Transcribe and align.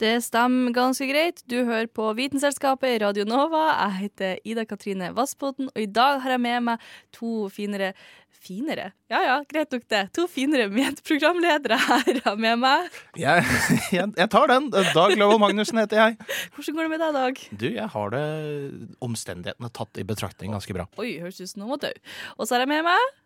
Det 0.00 0.22
stemmer 0.24 0.72
ganske 0.72 1.04
greit. 1.04 1.42
Du 1.44 1.58
hører 1.68 1.84
på 1.92 2.06
Vitenselskapet 2.16 2.94
i 2.94 3.00
Radio 3.02 3.26
Nova. 3.28 3.66
Jeg 3.68 3.96
heter 3.98 4.38
Ida 4.48 4.64
Katrine 4.64 5.10
Vassbotn, 5.12 5.68
og 5.68 5.76
i 5.76 5.84
dag 5.84 6.22
har 6.24 6.32
jeg 6.32 6.40
med 6.40 6.64
meg 6.70 6.86
to 7.12 7.50
finere 7.52 7.92
Finere? 8.40 8.86
Ja 9.12 9.18
ja, 9.20 9.34
greit 9.44 9.74
nok 9.74 9.84
det. 9.92 10.00
To 10.16 10.24
finere 10.30 10.70
medprogramledere 10.72 11.76
her 11.76 12.22
har 12.24 12.40
med 12.40 12.62
meg. 12.62 12.88
Jeg, 13.20 13.44
jeg, 13.92 14.06
jeg 14.16 14.30
tar 14.32 14.48
den. 14.48 14.70
Dag 14.72 15.12
Løvold 15.12 15.42
Magnussen 15.42 15.82
heter 15.82 16.00
jeg. 16.00 16.16
Hvordan 16.56 16.78
går 16.78 16.86
det 16.86 16.92
med 16.94 17.04
deg, 17.04 17.18
Dag? 17.18 17.44
Du, 17.60 17.68
jeg 17.68 17.92
har 17.92 18.16
det 18.16 18.24
omstendighetene 19.04 19.68
tatt 19.76 20.00
i 20.00 20.08
betraktning 20.08 20.56
ganske 20.56 20.78
bra. 20.78 20.88
Oi, 20.96 21.18
høres 21.20 21.44
ut 21.44 21.52
som 21.52 21.66
noen 21.66 21.74
må 21.74 21.82
dø. 21.84 21.92
Og 22.38 22.46
så 22.46 22.56
har 22.56 22.64
jeg 22.64 22.72
med 22.72 22.88
meg 22.88 23.16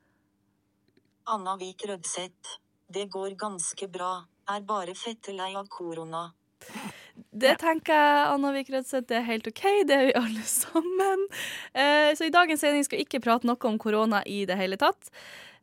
Anna 1.31 1.55
Vik 1.63 1.87
Rødseth. 1.87 2.59
Det 2.91 3.07
går 3.15 3.39
ganske 3.39 3.87
bra. 3.95 4.17
Er 4.51 4.67
bare 4.67 4.99
fettelei 4.99 5.55
av 5.55 5.71
korona. 5.71 6.33
Det 7.35 7.57
tenker 7.63 7.95
jeg, 7.95 8.27
Anna 8.33 8.51
Vik 8.55 8.71
Rødseth, 8.75 9.07
det 9.11 9.17
er 9.21 9.27
helt 9.29 9.47
OK. 9.51 9.65
Det 9.87 9.97
er 9.97 10.07
vi 10.11 10.19
alle 10.19 10.43
sammen. 10.63 11.27
Eh, 11.75 12.11
så 12.19 12.27
i 12.27 12.35
dagens 12.35 12.63
sending 12.63 12.87
skal 12.87 13.01
vi 13.01 13.07
ikke 13.07 13.23
prate 13.25 13.47
noe 13.49 13.71
om 13.71 13.79
korona 13.83 14.23
i 14.27 14.45
det 14.49 14.59
hele 14.59 14.79
tatt. 14.81 15.11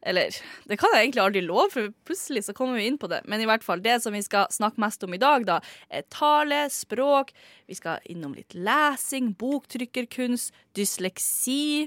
Eller, 0.02 0.34
det 0.66 0.80
kan 0.82 0.90
jeg 0.96 1.06
egentlig 1.06 1.22
aldri 1.22 1.42
love, 1.46 1.68
for 1.70 1.92
plutselig 2.10 2.42
så 2.48 2.56
kommer 2.58 2.80
vi 2.80 2.88
inn 2.90 2.98
på 2.98 3.10
det. 3.12 3.20
Men 3.30 3.44
i 3.44 3.46
hvert 3.46 3.62
fall, 3.66 3.84
det 3.86 4.00
som 4.02 4.16
vi 4.18 4.24
skal 4.26 4.50
snakke 4.50 4.82
mest 4.82 5.04
om 5.06 5.14
i 5.14 5.20
dag, 5.22 5.46
da, 5.46 5.60
er 5.94 6.08
tale, 6.10 6.64
språk. 6.74 7.30
Vi 7.70 7.78
skal 7.78 8.02
innom 8.10 8.34
litt 8.34 8.56
lesing, 8.58 9.36
boktrykkerkunst, 9.38 10.58
dysleksi. 10.78 11.86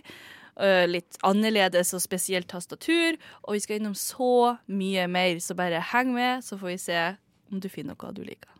øh, 0.62 0.86
Litt 0.92 1.18
annerledes 1.26 1.90
og 1.98 2.04
spesielt 2.06 2.52
tastatur. 2.54 3.18
Og 3.42 3.58
vi 3.58 3.64
skal 3.66 3.80
innom 3.80 3.98
så 3.98 4.58
mye 4.70 5.08
mer, 5.10 5.42
så 5.42 5.58
bare 5.58 5.82
heng 5.90 6.14
med, 6.14 6.46
så 6.46 6.60
får 6.60 6.70
vi 6.76 6.80
se 6.86 7.04
om 7.50 7.58
du 7.58 7.68
finner 7.68 7.98
noe 7.98 8.14
du 8.14 8.22
liker. 8.22 8.53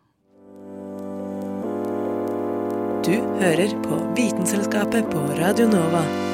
Du 3.05 3.17
hører 3.41 3.75
på 3.85 3.99
Vitenselskapet 4.17 5.11
på 5.13 5.27
Radio 5.41 5.67
Nova. 5.69 6.34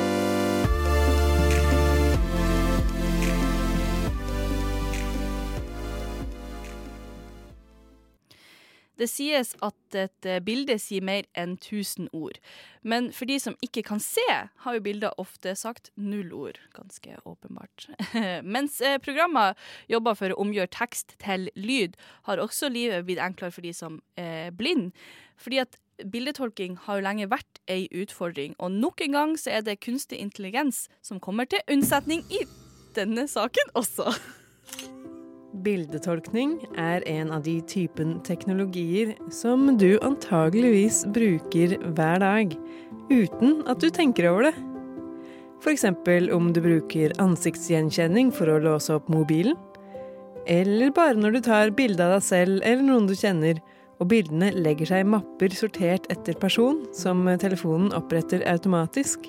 Det 9.01 9.09
sies 9.09 9.55
at 9.65 9.97
et 9.97 10.29
eh, 10.29 10.43
bilde 10.45 10.77
sier 10.81 11.05
mer 11.05 11.25
enn 11.39 11.57
1000 11.57 12.11
ord. 12.17 12.37
Men 12.83 13.11
for 13.17 13.29
de 13.29 13.39
som 13.41 13.57
ikke 13.65 13.85
kan 13.89 14.01
se, 14.03 14.25
har 14.31 14.77
jo 14.77 14.85
bilder 14.85 15.17
ofte 15.21 15.55
sagt 15.57 15.91
null 15.97 16.33
ord. 16.37 16.61
Ganske 16.77 17.17
åpenbart. 17.25 17.89
Mens 18.57 18.81
eh, 18.85 18.99
programmer 19.03 19.57
jobber 19.89 20.19
for 20.21 20.33
å 20.35 20.41
omgjøre 20.45 20.73
tekst 20.77 21.17
til 21.23 21.49
lyd, 21.57 21.97
har 22.29 22.43
også 22.43 22.69
livet 22.73 23.07
blitt 23.09 23.23
enklere 23.25 23.57
for 23.57 23.65
de 23.65 23.73
som 23.77 24.01
er 24.21 24.53
blind. 24.57 24.93
Fordi 25.41 25.63
at 25.65 25.81
bildetolking 26.05 26.77
har 26.85 27.01
jo 27.01 27.07
lenge 27.09 27.29
vært 27.33 27.61
ei 27.71 27.85
utfordring, 27.93 28.55
og 28.59 28.73
nok 28.77 29.05
en 29.05 29.17
gang 29.17 29.37
så 29.41 29.57
er 29.57 29.67
det 29.67 29.81
kunstig 29.85 30.21
intelligens 30.21 30.87
som 31.05 31.21
kommer 31.21 31.49
til 31.49 31.65
unnsetning 31.73 32.25
i 32.33 32.45
denne 32.97 33.29
saken 33.29 33.77
også. 33.81 34.13
Bildetolkning 35.51 36.61
er 36.79 37.03
en 37.11 37.33
av 37.35 37.43
de 37.43 37.57
typen 37.67 38.21
teknologier 38.23 39.17
som 39.35 39.67
du 39.81 39.97
antageligvis 39.99 41.03
bruker 41.11 41.75
hver 41.97 42.23
dag, 42.23 42.55
uten 43.11 43.57
at 43.67 43.83
du 43.83 43.89
tenker 43.91 44.29
over 44.31 44.47
det. 44.47 44.53
F.eks. 45.61 45.85
om 46.33 46.53
du 46.55 46.61
bruker 46.63 47.17
ansiktsgjenkjenning 47.21 48.31
for 48.33 48.49
å 48.49 48.61
låse 48.63 48.95
opp 48.95 49.11
mobilen. 49.11 49.59
Eller 50.47 50.95
bare 50.95 51.19
når 51.19 51.37
du 51.37 51.41
tar 51.45 51.75
bilde 51.77 52.07
av 52.07 52.15
deg 52.15 52.25
selv 52.25 52.63
eller 52.63 52.87
noen 52.87 53.11
du 53.11 53.17
kjenner, 53.19 53.59
og 54.01 54.09
bildene 54.09 54.55
legger 54.55 54.89
seg 54.89 55.03
i 55.03 55.11
mapper 55.13 55.53
sortert 55.53 56.07
etter 56.15 56.39
person, 56.41 56.87
som 56.97 57.27
telefonen 57.43 57.91
oppretter 57.99 58.47
automatisk. 58.49 59.27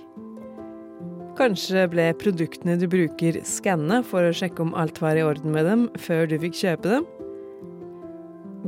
Kanskje 1.41 1.88
ble 1.90 2.03
produktene 2.22 2.75
du 2.78 2.84
bruker 2.85 3.40
skanna 3.50 4.03
for 4.06 4.28
å 4.28 4.34
sjekke 4.35 4.62
om 4.62 4.75
alt 4.78 5.00
var 5.02 5.18
i 5.18 5.24
orden 5.25 5.50
med 5.56 5.66
dem 5.66 5.88
før 5.97 6.28
du 6.29 6.35
fikk 6.44 6.59
kjøpe 6.59 6.91
dem? 6.91 7.07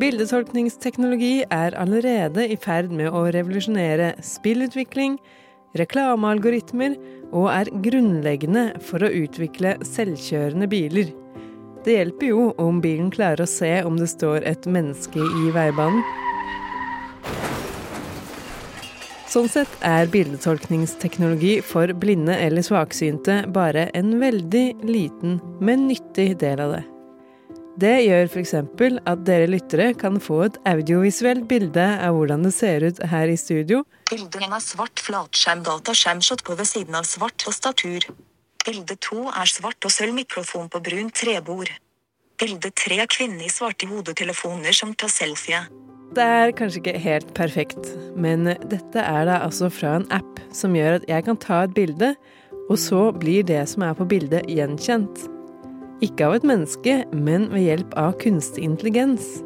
Bildetolkningsteknologi 0.02 1.44
er 1.54 1.78
allerede 1.78 2.48
i 2.50 2.58
ferd 2.58 2.90
med 2.90 3.14
å 3.14 3.28
revolusjonere 3.36 4.16
spillutvikling, 4.26 5.20
reklamealgoritmer 5.78 6.98
og 7.30 7.52
er 7.54 7.70
grunnleggende 7.86 8.66
for 8.90 9.06
å 9.06 9.14
utvikle 9.22 9.76
selvkjørende 9.86 10.66
biler. 10.74 11.14
Det 11.86 12.00
hjelper 12.00 12.32
jo 12.32 12.50
om 12.58 12.82
bilen 12.82 13.14
klarer 13.14 13.46
å 13.46 13.54
se 13.54 13.76
om 13.86 14.02
det 14.02 14.10
står 14.18 14.50
et 14.50 14.66
menneske 14.66 15.22
i 15.22 15.54
veibanen. 15.54 16.02
Sånn 19.34 19.48
sett 19.50 19.72
er 19.82 20.06
bildetolkningsteknologi 20.14 21.56
for 21.66 21.90
blinde 21.98 22.36
eller 22.38 22.62
svaksynte 22.62 23.40
bare 23.56 23.88
en 23.98 24.12
veldig 24.22 24.66
liten, 24.86 25.40
men 25.58 25.88
nyttig 25.90 26.36
del 26.44 26.62
av 26.62 26.76
det. 26.76 26.82
Det 27.82 27.96
gjør 28.04 28.28
f.eks. 28.30 28.54
at 29.10 29.24
dere 29.26 29.48
lyttere 29.50 29.88
kan 29.98 30.20
få 30.22 30.44
et 30.46 30.60
audiovisuelt 30.70 31.48
bilde 31.50 31.88
av 32.06 32.14
hvordan 32.14 32.46
det 32.46 32.54
ser 32.54 32.86
ut 32.86 33.02
her 33.10 33.32
i 33.32 33.40
studio, 33.40 33.82
Bilde 34.12 34.38
1 34.38 34.52
er 34.54 34.62
svart 34.62 35.02
flatskjerm 35.02 35.64
dataskjermshot 35.66 36.44
på 36.46 36.54
ved 36.60 36.70
siden 36.70 37.00
av 37.00 37.08
svart 37.10 37.40
tastatur. 37.42 38.06
Bilde 38.62 39.00
2 39.02 39.24
er 39.32 39.50
svart 39.50 39.88
og 39.88 39.96
sølv 39.96 40.14
mikrofon 40.20 40.70
på 40.70 40.84
brunt 40.86 41.16
trebord. 41.18 41.72
Bilde 42.44 42.74
3 42.76 42.98
er 43.00 43.08
kvinne 43.08 43.46
i 43.46 43.52
svarte 43.52 43.88
hodetelefoner 43.88 44.76
som 44.76 44.90
tar 45.00 45.08
selfie. 45.08 45.62
Det 46.14 46.24
er 46.28 46.52
kanskje 46.58 46.82
ikke 46.82 47.00
helt 47.00 47.30
perfekt, 47.38 47.94
men 48.20 48.50
dette 48.68 49.00
er 49.00 49.30
da 49.30 49.38
altså 49.46 49.70
fra 49.72 49.94
en 50.02 50.08
app 50.12 50.42
som 50.52 50.76
gjør 50.76 50.98
at 50.98 51.06
jeg 51.08 51.24
kan 51.24 51.40
ta 51.40 51.62
et 51.64 51.76
bilde, 51.78 52.10
og 52.68 52.76
så 52.84 53.06
blir 53.16 53.48
det 53.48 53.62
som 53.72 53.86
er 53.88 53.96
på 53.96 54.10
bildet 54.12 54.50
gjenkjent. 54.52 55.24
Ikke 56.04 56.28
av 56.28 56.36
et 56.36 56.50
menneske, 56.50 56.98
men 57.16 57.48
ved 57.54 57.64
hjelp 57.64 57.96
av 58.02 58.18
kunstig 58.20 58.68
intelligens. 58.68 59.40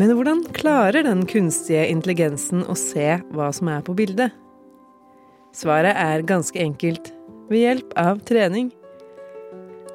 Men 0.00 0.14
hvordan 0.16 0.46
klarer 0.56 1.04
den 1.04 1.26
kunstige 1.28 1.84
intelligensen 1.92 2.64
å 2.64 2.78
se 2.78 3.18
hva 3.36 3.52
som 3.52 3.68
er 3.74 3.84
på 3.84 3.98
bildet? 3.98 4.32
Svaret 5.52 5.92
er 5.92 6.24
ganske 6.24 6.56
enkelt 6.56 7.12
ved 7.52 7.66
hjelp 7.66 7.96
av 8.00 8.24
trening. 8.24 8.72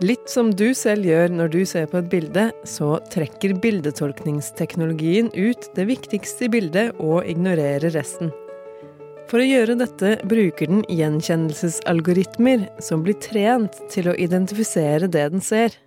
Litt 0.04 0.28
som 0.28 0.50
du 0.52 0.74
selv 0.76 1.06
gjør 1.08 1.30
når 1.32 1.52
du 1.54 1.62
ser 1.70 1.86
på 1.88 2.02
et 2.02 2.08
bilde, 2.12 2.50
så 2.68 2.98
trekker 3.14 3.54
bildetolkningsteknologien 3.64 5.30
ut 5.32 5.70
det 5.78 5.86
viktigste 5.88 6.50
i 6.50 6.52
bildet 6.52 6.98
og 7.00 7.22
ignorerer 7.30 7.94
resten. 7.96 8.34
For 9.32 9.40
å 9.40 9.46
gjøre 9.48 9.78
dette 9.80 10.18
bruker 10.28 10.68
den 10.74 10.84
gjenkjennelsesalgoritmer 10.92 12.68
som 12.84 13.06
blir 13.06 13.16
trent 13.24 13.80
til 13.94 14.12
å 14.12 14.18
identifisere 14.20 15.08
det 15.08 15.24
den 15.38 15.46
ser. 15.46 15.78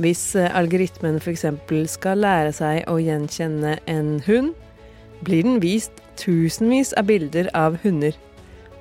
Hvis 0.00 0.24
eh, 0.38 0.48
algoritmen 0.56 1.20
f.eks. 1.20 1.44
skal 1.92 2.24
lære 2.24 2.56
seg 2.56 2.88
å 2.88 2.96
gjenkjenne 3.02 3.76
en 3.92 4.12
hund, 4.24 4.54
blir 5.20 5.44
den 5.44 5.60
vist 5.60 6.00
tusenvis 6.16 6.96
av 6.96 7.12
bilder 7.12 7.52
av 7.52 7.76
hunder. 7.84 8.16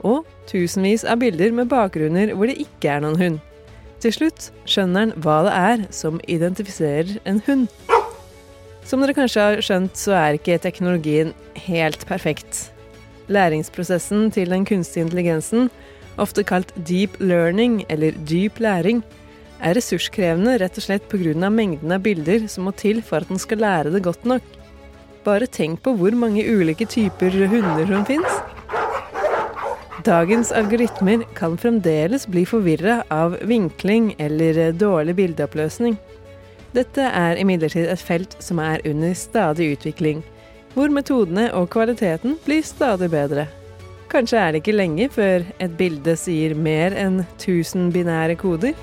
Og 0.08 0.24
tusenvis 0.48 1.04
av 1.04 1.20
bilder 1.20 1.52
med 1.52 1.68
bakgrunner 1.74 2.32
hvor 2.32 2.48
det 2.48 2.62
ikke 2.64 2.96
er 2.96 3.04
noen 3.04 3.26
hund. 3.26 3.48
Til 4.02 4.14
slutt 4.16 4.50
skjønner 4.66 5.04
han 5.06 5.12
hva 5.22 5.38
det 5.46 5.52
er 5.54 5.82
som 5.94 6.18
identifiserer 6.26 7.20
en 7.30 7.42
hund. 7.46 7.68
Som 8.88 9.04
dere 9.04 9.14
kanskje 9.14 9.44
har 9.46 9.62
skjønt, 9.62 9.94
så 9.98 10.16
er 10.18 10.38
ikke 10.40 10.58
teknologien 10.64 11.36
helt 11.68 12.08
perfekt. 12.10 12.72
Læringsprosessen 13.32 14.32
til 14.34 14.50
den 14.50 14.66
kunstige 14.66 15.06
intelligensen, 15.06 15.70
ofte 16.18 16.44
kalt 16.44 16.74
deep 16.88 17.20
learning 17.22 17.84
eller 17.94 18.18
dyp 18.28 18.58
læring, 18.60 19.04
er 19.62 19.78
ressurskrevende 19.78 20.58
rett 20.58 20.80
og 20.82 20.88
slett 20.88 21.06
pga. 21.12 21.50
mengden 21.50 21.92
av 21.94 22.02
bilder 22.02 22.48
som 22.50 22.66
må 22.66 22.74
til 22.74 23.04
for 23.06 23.22
at 23.22 23.30
den 23.30 23.38
skal 23.38 23.62
lære 23.62 23.94
det 23.94 24.04
godt 24.04 24.26
nok. 24.26 24.42
Bare 25.24 25.46
tenk 25.46 25.84
på 25.84 25.94
hvor 25.94 26.12
mange 26.18 26.42
ulike 26.42 26.86
typer 26.90 27.30
hunder 27.30 27.86
som 27.86 28.06
fins. 28.06 28.42
Dagens 30.02 30.50
algoritmer 30.52 31.24
kan 31.38 31.58
fremdeles 31.58 32.24
bli 32.28 32.42
forvirra 32.46 33.04
av 33.14 33.36
vinkling 33.46 34.16
eller 34.18 34.72
dårlig 34.72 35.14
bildeoppløsning. 35.16 35.98
Dette 36.74 37.06
er 37.06 37.38
imidlertid 37.38 37.86
et 37.92 38.02
felt 38.02 38.34
som 38.42 38.58
er 38.64 38.82
under 38.88 39.14
stadig 39.14 39.68
utvikling, 39.76 40.24
hvor 40.74 40.90
metodene 40.90 41.52
og 41.54 41.70
kvaliteten 41.76 42.40
blir 42.48 42.64
stadig 42.66 43.12
bedre. 43.14 43.46
Kanskje 44.10 44.40
er 44.40 44.52
det 44.52 44.64
ikke 44.64 44.78
lenge 44.80 45.10
før 45.14 45.46
et 45.62 45.78
bilde 45.78 46.16
sier 46.18 46.56
mer 46.58 46.96
enn 46.98 47.22
1000 47.38 47.92
binære 47.94 48.40
koder? 48.42 48.74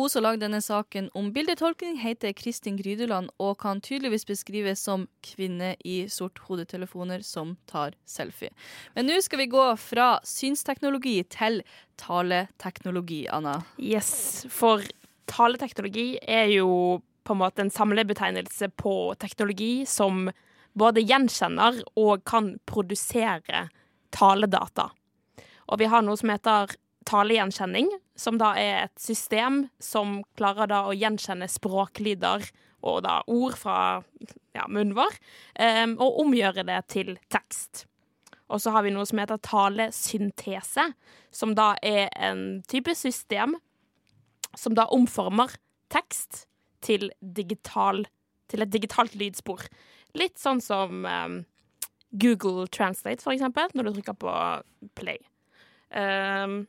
Hun 0.00 0.08
som 0.08 0.22
lagde 0.24 0.46
denne 0.46 0.62
saken 0.64 1.10
om 1.12 1.26
bildetolkning, 1.34 1.98
heter 2.00 2.32
Kristin 2.32 2.78
Grydeland 2.78 3.28
og 3.36 3.58
kan 3.60 3.82
tydeligvis 3.84 4.24
beskrives 4.24 4.80
som 4.86 5.02
kvinne 5.20 5.74
i 5.84 6.06
sort-hodetelefoner 6.08 7.20
som 7.20 7.50
tar 7.68 7.92
selfie. 8.08 8.48
Men 8.96 9.10
nå 9.10 9.18
skal 9.20 9.42
vi 9.42 9.50
gå 9.52 9.66
fra 9.76 10.08
synsteknologi 10.24 11.18
til 11.28 11.60
taleteknologi, 12.00 13.26
Anna. 13.28 13.58
Yes, 13.76 14.46
for 14.48 14.88
taleteknologi 15.28 16.14
er 16.24 16.48
jo 16.54 17.02
på 17.28 17.36
en 17.36 17.42
måte 17.44 17.68
en 17.68 17.76
samlebetegnelse 17.76 18.72
på 18.80 18.96
teknologi 19.20 19.84
som 19.84 20.30
både 20.72 21.04
gjenkjenner 21.04 21.84
og 22.00 22.24
kan 22.24 22.54
produsere 22.64 23.66
taledata. 24.16 24.94
Og 25.68 25.84
vi 25.84 25.92
har 25.92 26.08
noe 26.08 26.16
som 26.16 26.32
heter 26.32 26.72
talegjenkjenning, 27.08 27.88
som 28.18 28.38
da 28.40 28.52
er 28.60 28.84
et 28.84 29.00
system 29.00 29.64
som 29.82 30.20
klarer 30.38 30.68
da 30.70 30.82
å 30.86 30.96
gjenkjenne 30.96 31.48
språklyder 31.50 32.44
og 32.86 33.02
da 33.04 33.20
ord 33.28 33.56
fra 33.60 33.78
ja, 34.56 34.66
munnen 34.68 34.96
vår, 34.96 35.16
um, 35.60 35.96
og 36.00 36.20
omgjøre 36.24 36.64
det 36.68 36.80
til 36.92 37.14
tekst. 37.32 37.84
Og 38.50 38.62
så 38.62 38.72
har 38.74 38.84
vi 38.84 38.92
noe 38.94 39.06
som 39.06 39.20
heter 39.22 39.40
talesyntese, 39.46 40.88
som 41.30 41.54
da 41.54 41.74
er 41.86 42.08
en 42.18 42.62
type 42.70 42.94
system 42.98 43.54
som 44.58 44.74
da 44.74 44.88
omformer 44.90 45.52
tekst 45.92 46.44
til, 46.82 47.10
digital, 47.20 48.02
til 48.50 48.64
et 48.64 48.72
digitalt 48.72 49.14
lydspor. 49.18 49.62
Litt 50.18 50.40
sånn 50.42 50.62
som 50.64 51.06
um, 51.06 51.40
Google 52.10 52.66
Translate, 52.74 53.22
for 53.22 53.36
eksempel, 53.36 53.70
når 53.74 53.86
du 53.86 53.92
trykker 53.98 54.18
på 54.18 54.34
play. 54.98 55.20
Um, 55.94 56.64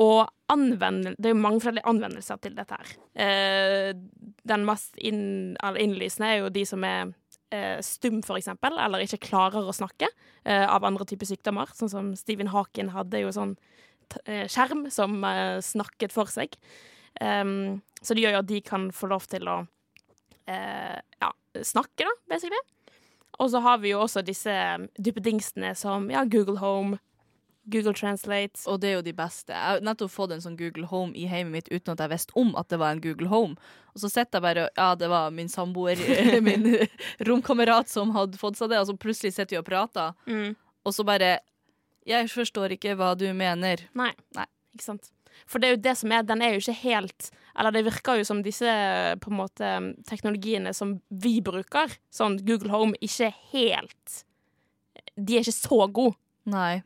og 0.00 0.30
anvend, 0.50 1.12
det 1.18 1.28
er 1.28 1.34
jo 1.34 1.40
mange 1.42 1.60
forskjellige 1.60 1.88
anvendelser 1.90 2.38
til 2.42 2.54
dette 2.56 2.76
her. 2.78 2.92
Eh, 3.20 3.90
den 4.48 4.64
mest 4.66 4.96
inn, 4.96 5.56
innlysende 5.60 6.30
er 6.30 6.38
jo 6.40 6.52
de 6.54 6.64
som 6.66 6.86
er 6.88 7.12
eh, 7.54 7.78
stum, 7.84 8.22
for 8.26 8.40
eksempel, 8.40 8.78
eller 8.80 9.04
ikke 9.04 9.20
klarer 9.28 9.66
å 9.66 9.76
snakke 9.76 10.08
eh, 10.08 10.64
av 10.64 10.86
andre 10.88 11.06
typer 11.08 11.28
sykdommer. 11.28 11.70
Sånn 11.76 11.92
som 11.92 12.14
Stephen 12.18 12.50
Haken 12.54 12.94
hadde 12.94 13.22
jo 13.22 13.34
sånn 13.36 13.54
eh, 14.24 14.46
skjerm 14.50 14.86
som 14.94 15.20
eh, 15.26 15.58
snakket 15.64 16.16
for 16.16 16.32
seg. 16.32 16.56
Um, 17.20 17.82
så 18.00 18.14
det 18.14 18.24
gjør 18.24 18.38
jo 18.38 18.42
at 18.44 18.50
de 18.50 18.60
kan 18.64 18.88
få 18.94 19.10
lov 19.10 19.26
til 19.28 19.48
å 19.50 19.60
eh, 20.48 20.96
ja, 20.96 21.30
snakke, 21.66 22.06
da, 22.06 22.14
basically. 22.30 22.60
Og 23.40 23.52
så 23.52 23.60
har 23.64 23.80
vi 23.82 23.92
jo 23.92 24.02
også 24.04 24.22
disse 24.24 24.54
duppedingsene 25.00 25.74
som 25.78 26.08
ja, 26.12 26.24
Google 26.28 26.60
Home, 26.60 27.00
Google 27.70 27.94
Translate. 27.94 28.60
Og 28.70 28.80
det 28.82 28.88
er 28.90 28.96
jo 28.98 29.02
de 29.06 29.12
beste. 29.16 29.52
Jeg 29.54 29.62
har 29.76 29.80
nettopp 29.86 30.10
fått 30.12 30.32
en 30.34 30.42
sånn 30.44 30.56
Google 30.58 30.86
Home 30.90 31.14
i 31.16 31.26
heimet 31.30 31.52
mitt 31.54 31.68
uten 31.72 31.92
at 31.94 32.02
jeg 32.04 32.12
visste 32.12 32.36
om 32.40 32.52
at 32.60 32.68
det 32.72 32.78
var 32.82 32.94
en 32.96 33.00
Google 33.04 33.28
Home. 33.32 33.56
Og 33.94 34.02
så 34.04 34.10
sitter 34.10 34.38
jeg 34.38 34.46
bare 34.46 34.66
Ja, 34.76 34.88
det 34.98 35.08
var 35.10 35.30
min 35.34 35.48
samboer, 35.50 35.96
min 36.48 36.66
romkamerat 37.26 37.88
som 37.90 38.10
hadde 38.16 38.38
fått 38.40 38.58
seg 38.60 38.70
det, 38.72 38.80
og 38.82 38.90
så 38.90 38.96
plutselig 39.00 39.32
sitter 39.36 39.56
vi 39.56 39.62
og 39.62 39.68
prater, 39.70 40.12
Mm. 40.26 40.54
og 40.84 40.94
så 40.94 41.04
bare 41.06 41.38
Jeg 42.06 42.28
forstår 42.32 42.72
ikke 42.78 42.94
hva 42.96 43.14
du 43.18 43.26
mener. 43.36 43.82
Nei. 43.94 44.12
Nei. 44.34 44.46
Ikke 44.74 44.84
sant. 44.86 45.10
For 45.46 45.58
det 45.60 45.68
er 45.68 45.74
jo 45.76 45.82
det 45.82 45.96
som 45.98 46.12
er, 46.12 46.22
den 46.26 46.42
er 46.42 46.52
jo 46.54 46.60
ikke 46.60 46.74
helt 46.82 47.30
Eller 47.58 47.70
det 47.72 47.84
virker 47.86 48.18
jo 48.18 48.24
som 48.26 48.42
disse 48.42 48.66
på 49.22 49.30
en 49.30 49.36
måte 49.38 49.68
teknologiene 50.08 50.72
som 50.74 50.96
vi 51.10 51.40
bruker, 51.40 51.92
sånn 52.12 52.38
Google 52.46 52.70
Home, 52.74 52.94
ikke 53.00 53.30
helt 53.52 54.24
De 55.16 55.36
er 55.38 55.44
ikke 55.44 55.54
så 55.56 55.86
gode. 55.92 56.16
Nei. 56.50 56.82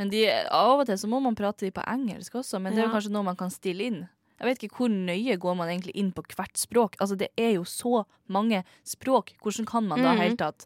Men 0.00 0.12
de, 0.12 0.24
av 0.48 0.80
og 0.80 0.86
til 0.88 0.98
så 0.98 1.08
må 1.10 1.20
man 1.20 1.36
prate 1.36 1.68
på 1.74 1.84
engelsk 1.84 2.38
også, 2.40 2.60
men 2.62 2.72
det 2.72 2.82
er 2.82 2.88
jo 2.88 2.94
kanskje 2.94 3.12
noe 3.12 3.26
man 3.26 3.38
kan 3.38 3.52
stille 3.52 3.88
inn. 3.90 4.00
Jeg 4.42 4.48
vet 4.48 4.64
ikke 4.66 4.80
hvor 4.80 4.90
nøye 4.90 5.36
går 5.38 5.58
man 5.58 5.68
egentlig 5.70 5.92
inn 6.00 6.08
på 6.16 6.24
hvert 6.32 6.58
språk. 6.58 6.96
Altså 6.98 7.14
Det 7.20 7.28
er 7.38 7.52
jo 7.54 7.66
så 7.68 8.02
mange 8.32 8.64
språk. 8.82 9.36
Hvordan 9.38 9.68
kan 9.68 9.86
man 9.86 10.02
da 10.02 10.16
mm. 10.16 10.22
helt 10.22 10.40
tatt 10.40 10.64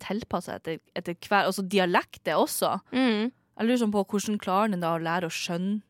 tilpasse 0.00 0.54
etter, 0.54 0.78
etter 0.96 1.18
hver 1.26 1.50
Altså 1.50 1.64
dialekt 1.66 2.30
er 2.30 2.40
også. 2.40 2.78
Mm. 2.94 3.28
Jeg 3.28 3.68
lurer 3.68 3.82
sånn 3.82 3.92
på 3.92 4.04
hvordan 4.06 4.38
klarer 4.40 4.72
den 4.72 4.84
da 4.84 4.94
å 4.94 5.02
lære 5.02 5.28
å 5.28 5.34
skjønne 5.34 5.82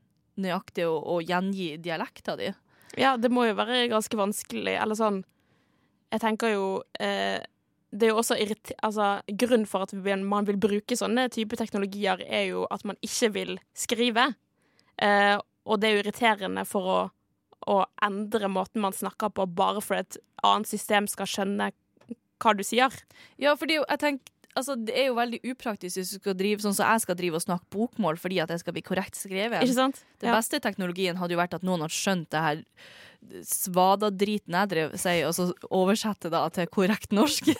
nøyaktig 0.42 0.86
og, 0.88 0.98
og 0.98 1.30
gjengi 1.30 1.76
dialekta 1.82 2.34
di? 2.40 2.50
Ja, 2.98 3.14
det 3.20 3.30
må 3.30 3.44
jo 3.46 3.54
være 3.58 3.84
ganske 3.92 4.18
vanskelig, 4.18 4.74
eller 4.80 4.98
sånn 4.98 5.22
Jeg 6.08 6.22
tenker 6.22 6.54
jo 6.54 6.68
eh, 6.98 7.38
Det 7.90 8.08
er 8.08 8.12
jo 8.12 8.18
også. 8.20 8.36
Altså, 8.84 9.22
grunnen 9.40 9.66
for 9.66 9.86
at 9.86 9.92
man 10.20 10.44
vil 10.48 10.58
bruke 10.60 10.96
sånne 10.98 11.28
type 11.32 11.56
teknologier, 11.56 12.20
er 12.26 12.50
jo 12.50 12.66
at 12.70 12.84
man 12.84 12.96
ikke 13.02 13.32
vil 13.32 13.58
skrive. 13.74 14.34
Eh, 15.00 15.38
og 15.64 15.80
det 15.80 15.88
er 15.88 15.96
jo 15.96 16.02
irriterende 16.02 16.64
for 16.68 16.88
å, 16.92 16.98
å 17.68 17.78
endre 18.04 18.48
måten 18.52 18.82
man 18.84 18.92
snakker 18.92 19.32
på, 19.32 19.46
bare 19.46 19.80
for 19.84 19.96
et 20.00 20.18
annet 20.44 20.68
system 20.68 21.08
skal 21.08 21.26
skjønne 21.26 21.70
hva 22.38 22.52
du 22.54 22.62
sier. 22.66 22.92
Ja, 23.40 23.54
fordi 23.58 23.80
jeg 23.80 23.98
tenker 24.04 24.34
Altså, 24.58 24.74
Det 24.74 24.90
er 24.96 25.04
jo 25.06 25.14
veldig 25.14 25.38
upraktisk 25.52 26.00
hvis 26.00 26.08
du 26.10 26.18
skal 26.18 26.34
drive 26.34 26.58
sånn 26.64 26.74
som 26.74 26.88
jeg 26.88 27.04
skal 27.04 27.14
drive 27.14 27.38
og 27.38 27.42
snakke 27.44 27.68
bokmål 27.70 28.16
fordi 28.18 28.40
at 28.42 28.50
jeg 28.50 28.58
skal 28.64 28.74
bli 28.74 28.82
korrekt 28.82 29.14
skrevet. 29.14 29.60
Ikke 29.62 29.76
sant? 29.76 30.00
Den 30.18 30.32
Ja. 30.32 30.34
beste 30.34 30.58
teknologien 30.58 31.14
hadde 31.20 31.36
jo 31.36 31.38
vært 31.38 31.54
at 31.54 31.62
noen 31.62 31.84
hadde 31.84 31.94
skjønt 31.94 32.26
det 32.30 32.40
her 32.42 32.62
svada-driten 33.44 34.56
jeg 34.56 34.70
drev 34.70 34.94
sier, 34.98 35.28
og 35.28 35.34
så 35.36 35.48
oversette 35.74 36.30
det 36.32 36.42
til 36.56 36.68
korrekt 36.72 37.14
norsk. 37.14 37.50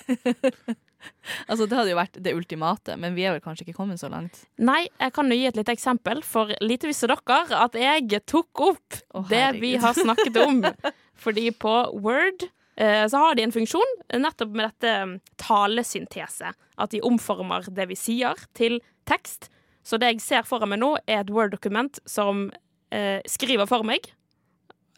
altså, 1.51 1.67
det 1.67 1.77
hadde 1.77 1.93
jo 1.93 1.99
vært 1.99 2.21
det 2.25 2.35
ultimate, 2.37 2.97
men 3.01 3.17
vi 3.17 3.27
er 3.27 3.37
vel 3.37 3.45
kanskje 3.45 3.67
ikke 3.67 3.79
kommet 3.81 4.01
så 4.01 4.11
langt. 4.13 4.45
Nei, 4.61 4.87
jeg 5.01 5.15
kan 5.17 5.31
jo 5.31 5.39
gi 5.39 5.49
et 5.51 5.59
lite 5.59 5.75
eksempel, 5.75 6.23
for 6.27 6.55
lite 6.65 6.91
visste 6.91 7.11
dere 7.11 7.59
at 7.59 7.79
jeg 7.79 8.23
tok 8.31 8.65
opp 8.69 9.01
oh, 9.15 9.27
det 9.31 9.59
vi 9.59 9.75
har 9.81 9.97
snakket 9.99 10.41
om. 10.45 10.63
Fordi 11.25 11.51
på 11.51 11.75
Word 11.99 12.47
eh, 12.79 13.05
så 13.11 13.25
har 13.25 13.37
de 13.37 13.45
en 13.47 13.55
funksjon 13.55 13.97
nettopp 14.15 14.55
med 14.55 14.71
dette 14.71 14.95
mm, 15.11 15.17
talesyntese. 15.43 16.55
At 16.79 16.95
de 16.95 17.03
omformer 17.03 17.67
det 17.75 17.89
vi 17.91 17.99
sier, 17.99 18.39
til 18.55 18.79
tekst. 19.11 19.51
Så 19.83 19.99
det 19.99 20.13
jeg 20.13 20.23
ser 20.23 20.47
foran 20.47 20.71
meg 20.71 20.83
nå, 20.83 20.95
er 21.09 21.25
et 21.25 21.33
Word-dokument 21.35 21.99
som 22.07 22.47
eh, 22.95 23.19
skriver 23.27 23.67
for 23.67 23.87
meg 23.89 24.13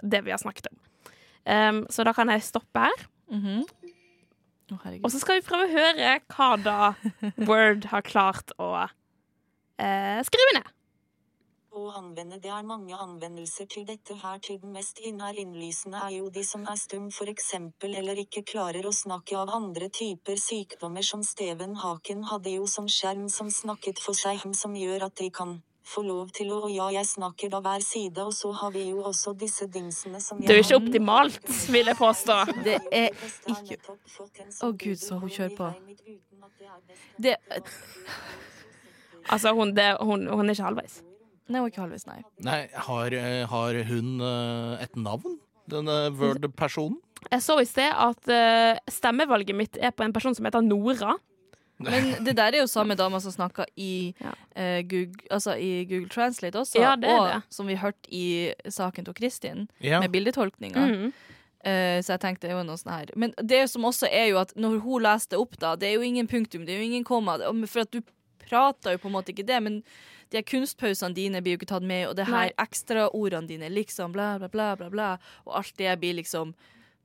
det 0.02 0.25
vi 0.26 0.33
har 0.35 0.40
snakket 0.42 0.71
om. 0.73 0.80
Um, 1.45 1.87
så 1.90 2.04
da 2.04 2.12
kan 2.12 2.28
jeg 2.28 2.42
stoppe 2.42 2.78
her. 2.78 3.07
Mm 3.30 3.40
-hmm. 3.40 3.62
oh, 4.73 5.04
Og 5.04 5.11
så 5.11 5.19
skal 5.19 5.35
vi 5.35 5.47
prøve 5.47 5.64
å 5.64 5.73
høre 5.73 6.21
hva 6.28 6.57
da 6.57 6.95
Word 7.49 7.85
har 7.85 8.00
klart 8.00 8.52
å 8.59 8.75
uh, 8.75 10.21
skrive 10.23 10.52
ned. 10.54 10.69
Å 11.71 11.90
anvende 11.95 12.38
Det 12.42 12.50
er 12.50 12.62
mange 12.66 12.97
anvendelser 12.99 13.66
til 13.71 13.85
dette 13.87 14.14
her 14.14 14.38
til 14.38 14.59
den 14.61 14.73
mest 14.73 14.99
innær 14.99 15.38
innlysende 15.38 16.00
er 16.02 16.11
jo 16.16 16.30
de 16.35 16.42
som 16.45 16.64
er 16.66 16.75
stum 16.75 17.11
for 17.11 17.30
eksempel 17.30 17.95
eller 17.95 18.19
ikke 18.19 18.42
klarer 18.42 18.87
å 18.87 18.92
snakke 18.92 19.38
av 19.38 19.52
andre 19.54 19.88
typer 19.88 20.35
sykdommer 20.35 21.02
som 21.02 21.23
Steven 21.23 21.76
Haken 21.76 22.25
hadde 22.25 22.50
jo 22.50 22.66
som 22.66 22.88
skjerm 22.88 23.28
som 23.28 23.50
snakket 23.50 24.02
for 24.02 24.19
seg 24.19 24.42
som 24.62 24.75
gjør 24.75 25.07
at 25.07 25.14
de 25.23 25.30
kan 25.30 25.62
få 25.87 26.03
lov 26.07 26.31
til 26.37 26.51
å 26.53 26.61
og 26.67 26.73
ja, 26.75 26.89
jeg 27.01 27.09
snakker 27.09 27.51
da 27.53 27.61
hver 27.65 27.83
side, 27.85 28.23
og 28.23 28.35
så 28.37 28.53
har 28.53 28.73
vi 28.75 28.87
jo 28.91 29.03
også 29.09 29.33
disse 29.39 29.67
dingsene 29.73 30.21
som 30.23 30.41
Det 30.41 30.53
er 30.53 30.61
jo 30.61 30.67
ikke 30.67 30.81
optimalt, 30.81 31.41
vil 31.73 31.91
jeg 31.91 31.99
påstå. 31.99 32.39
Det 32.67 32.79
er 32.93 33.11
ikke 33.49 33.79
Å, 33.89 34.73
Gud, 34.73 34.99
så 35.01 35.19
hun 35.19 35.31
kjører 35.33 35.57
på. 35.57 35.71
Det, 37.21 37.37
Altså, 39.31 39.53
hun, 39.55 39.75
det, 39.77 39.93
hun, 40.03 40.27
hun 40.27 40.49
er 40.49 40.57
ikke 40.57 40.67
halvveis. 40.67 41.01
nei, 41.51 41.61
hun 41.61 41.67
er 41.69 41.73
ikke 41.73 41.85
halvveis, 41.85 42.07
nei. 42.09 42.21
Nei, 42.47 42.61
har, 42.89 43.15
eh, 43.15 43.45
har 43.51 43.79
hun 43.91 44.21
eh, 44.27 44.83
et 44.85 44.97
navn, 44.99 45.37
denne 45.71 45.97
Word-personen? 46.19 46.99
Jeg 47.31 47.45
så 47.45 47.59
i 47.61 47.67
sted 47.69 47.93
at 47.93 48.31
eh, 48.33 48.79
stemmevalget 48.91 49.55
mitt 49.57 49.77
er 49.79 49.93
på 49.93 50.07
en 50.07 50.15
person 50.17 50.35
som 50.35 50.47
heter 50.49 50.65
Nora. 50.65 51.15
Men 51.81 52.11
det 52.27 52.37
der 52.37 52.53
er 52.55 52.61
jo 52.61 52.67
samme 52.71 52.95
dama 52.97 53.21
som 53.21 53.33
snakka 53.33 53.65
i, 53.77 54.15
Ja. 54.21 54.33
eh, 54.55 54.83
Google, 54.83 55.23
altså 55.31 55.57
i 55.59 55.85
Google 55.89 56.09
Translate 56.09 56.59
også, 56.61 56.81
Ja, 56.81 56.95
det 56.97 57.09
er 57.11 57.19
og 57.21 57.29
det. 57.29 57.43
som 57.51 57.67
vi 57.67 57.75
hørte 57.81 58.09
i 58.13 58.53
saken 58.69 59.05
til 59.05 59.15
Kristin, 59.15 59.69
Ja. 59.81 60.01
med 60.01 60.11
bildetolkninga. 60.13 60.87
Mhm. 60.87 61.13
Eh, 61.63 62.01
så 62.01 62.15
jeg 62.17 62.21
tenkte 62.21 62.49
det 62.49 62.55
var 62.57 62.65
noe 62.65 62.77
sånn 62.81 62.93
her. 62.99 63.07
Men 63.17 63.35
det 63.37 63.69
som 63.71 63.83
også 63.85 64.09
er 64.11 64.31
jo 64.31 64.39
at 64.41 64.55
når 64.57 64.79
hun 64.81 65.03
leste 65.03 65.37
opp, 65.37 65.59
da, 65.61 65.75
det 65.77 65.89
er 65.91 65.95
jo 65.99 66.01
ingen 66.07 66.27
punktum, 66.29 66.65
det 66.65 66.73
er 66.75 66.79
jo 66.81 66.85
ingen 66.89 67.05
komma. 67.05 67.37
For 67.69 67.81
at 67.81 67.91
du 67.91 68.01
prater 68.49 68.93
jo 68.93 68.99
på 68.99 69.07
en 69.11 69.13
måte 69.13 69.29
ikke 69.35 69.45
det, 69.47 69.63
men 69.63 69.83
de 70.31 70.39
her 70.39 70.43
kunstpausene 70.43 71.15
dine 71.15 71.43
blir 71.43 71.57
jo 71.57 71.59
ikke 71.59 71.67
tatt 71.75 71.83
med, 71.83 72.07
og 72.09 72.17
det 72.17 72.27
her 72.29 72.51
ekstraordene 72.59 73.47
dine, 73.49 73.69
liksom, 73.69 74.13
bla, 74.13 74.39
bla, 74.39 74.49
bla, 74.49 74.77
bla, 74.77 74.89
bla, 74.89 75.19
og 75.47 75.57
alt 75.59 75.77
det 75.77 75.99
blir 76.01 76.15
liksom 76.23 76.55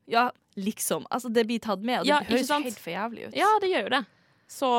Ja, 0.07 0.29
liksom. 0.55 1.05
Altså, 1.11 1.33
det 1.33 1.47
blir 1.47 1.57
tatt 1.59 1.81
med, 1.81 1.99
og 1.99 2.05
det 2.05 2.09
Ja, 2.13 2.19
høres 2.21 2.47
helt 2.47 2.77
for 2.79 2.91
jævlig 2.91 3.27
ut. 3.27 3.33
Ja, 3.35 3.47
det 3.59 3.69
gjør 3.71 3.83
jo 3.83 3.89
det. 3.89 4.05
Så 4.47 4.69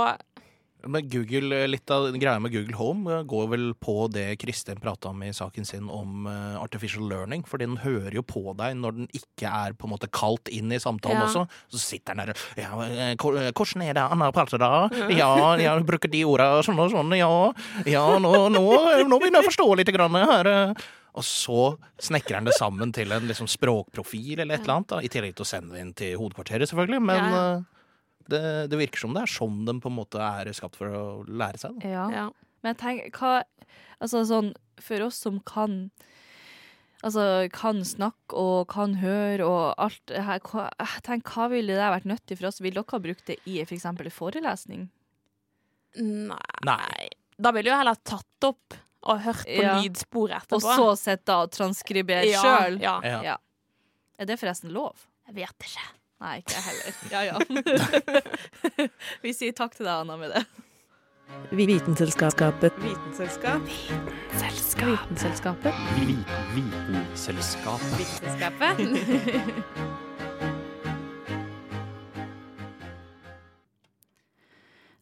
Men 0.87 1.09
Google, 1.11 1.65
litt 1.67 1.91
av 1.91 2.05
greia 2.15 2.39
med 2.39 2.53
Google 2.55 2.77
Home 2.79 3.11
eh, 3.11 3.23
går 3.27 3.47
vel 3.51 3.65
på 3.83 4.07
det 4.13 4.37
Kristin 4.39 4.79
prata 4.79 5.09
om 5.11 5.23
i 5.27 5.33
saken 5.35 5.67
sin 5.67 5.89
om 5.91 6.29
eh, 6.31 6.59
artificial 6.63 7.09
learning. 7.11 7.43
Fordi 7.49 7.67
den 7.67 7.81
hører 7.83 8.15
jo 8.15 8.23
på 8.23 8.55
deg 8.55 8.77
når 8.79 8.95
den 9.01 9.09
ikke 9.17 9.51
er 9.51 9.75
på 9.75 9.89
en 9.89 9.95
måte 9.97 10.07
kalt 10.15 10.47
inn 10.55 10.71
i 10.71 10.79
samtalen 10.79 11.19
Ja. 11.19 11.25
også. 11.27 11.43
Så 11.75 11.81
sitter 11.83 12.15
den 12.15 12.27
der 12.31 12.39
ja, 12.63 12.71
eh, 12.87 13.17
hvor- 13.19 13.35
eh, 13.41 13.51
'Hvordan 13.51 13.83
er 13.83 13.95
det 13.95 14.05
Anna 14.13 14.31
prater 14.31 14.59
da?' 14.63 14.89
'Ja, 15.11 15.57
jeg 15.59 15.87
bruker 15.87 16.09
de 16.11 16.23
orda 16.25 16.63
sånn 16.63 16.79
og 16.79 16.93
sånn, 16.93 17.17
ja. 17.19 17.53
Ja, 17.85 18.07
nå, 18.19 18.33
nå, 18.53 18.63
nå 19.09 19.19
begynner 19.19 19.43
jeg 19.43 19.47
å 19.47 19.51
forstå 19.51 19.77
litt 19.77 19.91
grann 19.91 20.15
her.' 20.15 20.47
eh.» 20.47 20.75
Og 21.17 21.25
så 21.25 21.79
snekrer 21.99 22.35
han 22.37 22.45
det 22.45 22.55
sammen 22.55 22.93
til 22.93 23.11
en 23.11 23.27
liksom 23.27 23.49
språkprofil 23.49 24.39
eller 24.39 24.55
et 24.55 24.61
eller 24.61 24.75
annet. 24.75 24.87
Da, 24.89 24.99
I 25.01 25.09
tillegg 25.09 25.35
til 25.35 25.47
å 25.47 25.49
sende 25.49 25.73
det 25.73 25.81
inn 25.81 25.95
til 25.95 26.19
hovedkvarteret, 26.19 26.69
selvfølgelig. 26.69 27.01
Men 27.03 27.17
Ja, 27.17 27.31
ja. 27.57 27.63
Det, 28.33 28.43
det 28.73 28.81
virker 28.81 29.05
som 29.05 29.15
det 29.17 29.25
er 29.25 29.33
sånn 29.33 29.65
de 29.69 29.77
på 29.83 29.91
en 29.93 29.99
måte 29.99 30.21
er 30.23 30.51
skapt 30.57 30.79
for 30.79 30.91
å 30.91 31.05
lære 31.27 31.61
seg. 31.63 31.79
Da. 31.83 31.93
Ja. 31.93 32.07
ja. 32.15 32.27
Men 32.63 32.75
jeg 32.75 32.83
tenker, 32.83 33.13
hva 33.21 33.35
Altså 33.97 34.21
sånn, 34.29 34.51
for 34.83 35.07
oss 35.07 35.19
som 35.25 35.39
kan 35.49 35.87
Altså 37.05 37.47
kan 37.53 37.83
snakke 37.87 38.37
og 38.37 38.69
kan 38.73 38.97
høre 39.01 39.45
og 39.47 39.75
alt 39.81 40.11
her, 40.11 40.41
hva, 40.49 40.71
tenk, 41.05 41.29
hva 41.29 41.47
ville 41.53 41.77
det 41.77 41.91
vært 41.93 42.09
nyttig 42.09 42.39
for 42.41 42.49
oss? 42.49 42.61
Vil 42.65 42.75
dere 42.75 42.89
ha 42.89 43.01
brukt 43.05 43.29
det 43.29 43.37
i 43.45 43.59
for 43.63 43.77
eksempel 43.77 44.09
forelesning? 44.11 44.89
Nei. 46.01 46.41
Nei. 46.67 47.09
Da 47.37 47.53
ville 47.55 47.71
jeg 47.71 47.83
heller 47.83 48.01
tatt 48.01 48.49
opp 48.49 48.79
og 49.07 49.21
hørt 49.23 49.45
på 49.45 49.61
Ja. 49.63 49.77
lydsporet 49.79 50.41
etterpå. 50.41 50.57
Og 50.57 50.81
så 50.81 50.89
sitte 50.99 51.37
og 51.37 51.53
transkribere 51.55 52.27
ja, 52.27 52.43
sjøl? 52.43 52.81
Ja. 52.83 52.97
Ja. 53.05 53.21
Ja. 53.23 53.37
Er 54.19 54.33
det 54.33 54.41
forresten 54.41 54.73
lov? 54.75 55.07
Jeg 55.29 55.37
vet 55.37 55.69
ikke. 55.69 55.87
Nei, 56.21 56.37
ikke 56.41 56.53
jeg 56.57 56.63
heller. 56.65 56.93
Ja, 57.15 57.21
ja. 57.29 57.37
Vi 59.25 59.31
sier 59.37 59.53
takk 59.57 59.73
til 59.77 59.85
deg, 59.85 59.95
Anna, 60.01 60.17
med 60.21 60.29
det. 60.33 60.43
Vitenselskapet. 61.51 62.73
Vitenselskap. 62.81 63.63
Vitenselskapet. 63.67 65.75
Vitenselskapet. 66.55 67.97
Vitenselskapet. 68.01 69.91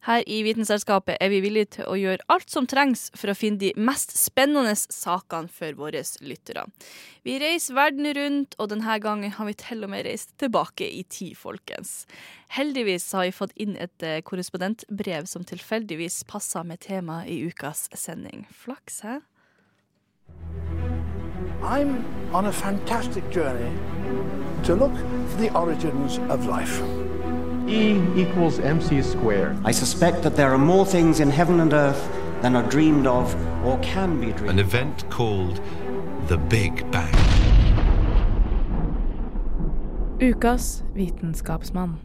Her 0.05 0.21
i 0.29 0.43
Vitenselskapet 0.45 1.17
er 1.17 1.31
vi 1.33 1.39
villige 1.41 1.79
til 1.79 1.87
å 1.89 1.95
gjøre 1.97 2.25
alt 2.29 2.51
som 2.53 2.67
trengs 2.69 3.07
for 3.17 3.31
å 3.31 3.37
finne 3.37 3.57
de 3.61 3.71
mest 3.73 4.13
spennende 4.13 4.75
sakene 4.77 5.49
for 5.49 5.73
våre 5.79 6.03
lyttere. 6.21 6.67
Vi 7.25 7.39
reiser 7.41 7.73
verden 7.73 8.11
rundt, 8.13 8.53
og 8.61 8.69
denne 8.69 8.99
gangen 9.01 9.33
har 9.33 9.49
vi 9.49 9.55
til 9.57 9.81
og 9.81 9.89
med 9.95 10.05
reist 10.05 10.35
tilbake 10.41 10.85
i 10.85 11.01
tid, 11.09 11.33
folkens. 11.39 12.03
Heldigvis 12.53 13.07
har 13.17 13.25
vi 13.25 13.33
fått 13.33 13.55
inn 13.57 13.73
et 13.81 14.05
eh, 14.05 14.21
korrespondentbrev 14.21 15.25
som 15.25 15.47
tilfeldigvis 15.47 16.21
passer 16.29 16.67
med 16.69 16.83
temaet 16.85 17.31
i 17.33 17.39
ukas 17.49 17.87
sending. 17.97 18.45
Flaks, 18.53 19.01
hæ? 19.01 19.23
I'm 21.65 22.05
on 22.31 22.45
a 22.45 22.51
fantastic 22.51 23.23
journey 23.31 23.73
to 24.65 24.75
look 24.75 24.93
for 25.31 25.41
the 25.41 25.49
origins 25.57 26.19
of 26.29 26.45
life. 26.45 27.04
E 27.67 27.99
equals 28.15 28.59
mc 28.59 29.01
squared. 29.01 29.57
I 29.65 29.71
suspect 29.71 30.21
that 30.21 30.35
there 30.35 30.51
are 30.51 30.57
more 30.57 30.85
things 30.85 31.19
in 31.19 31.31
heaven 31.31 31.59
and 31.59 31.73
earth 31.73 32.09
than 32.41 32.55
are 32.55 32.69
dreamed 32.69 33.07
of 33.07 33.35
or 33.65 33.79
can 33.81 34.19
be 34.19 34.31
dreamed 34.33 34.49
An 34.49 34.59
event 34.59 35.09
called 35.09 35.59
the 36.27 36.37
Big 36.37 36.91
Bang. 36.91 37.15
Ukas 40.19 40.83
vitenskapsmann. 40.93 41.97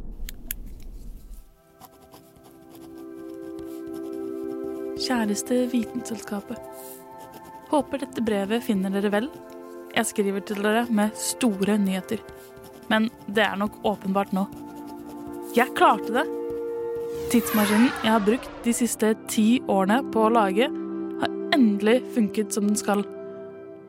Kjæreste 5.00 5.66
Vitenselskapet. 5.72 6.58
Håper 7.70 7.98
dette 7.98 8.22
brevet 8.22 8.64
finner 8.64 8.90
dere 8.90 9.12
vel. 9.12 9.28
Jeg 9.96 10.06
skriver 10.06 10.40
til 10.40 10.64
dere 10.64 10.86
med 10.90 11.12
store 11.14 11.78
nyheter. 11.78 12.24
Men 12.88 13.10
det 13.28 13.44
er 13.44 13.56
nok 13.56 13.78
åpenbart 13.84 14.32
nå. 14.32 14.48
Jeg 15.50 15.72
klarte 15.74 16.12
det! 16.14 16.22
Tidsmaskinen 17.32 17.88
jeg 18.04 18.12
har 18.12 18.22
brukt 18.22 18.50
de 18.62 18.74
siste 18.74 19.08
ti 19.30 19.58
årene 19.70 19.96
på 20.14 20.28
å 20.28 20.30
lage, 20.30 20.68
har 21.18 21.32
endelig 21.56 21.96
funket 22.14 22.54
som 22.54 22.68
den 22.68 22.78
skal. 22.78 23.02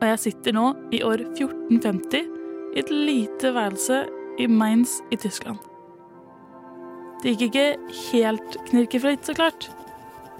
Og 0.00 0.02
jeg 0.08 0.22
sitter 0.24 0.56
nå 0.56 0.64
i 0.90 1.04
år 1.06 1.22
1450 1.28 2.26
i 2.72 2.82
et 2.82 2.90
lite 2.90 3.54
værelse 3.54 4.00
i 4.42 4.48
Mainz 4.50 4.96
i 5.14 5.20
Tyskland. 5.22 5.62
Det 7.22 7.36
gikk 7.36 7.52
ikke 7.52 7.96
helt 8.08 8.58
knirkefritt, 8.72 9.22
så 9.22 9.38
klart. 9.38 9.70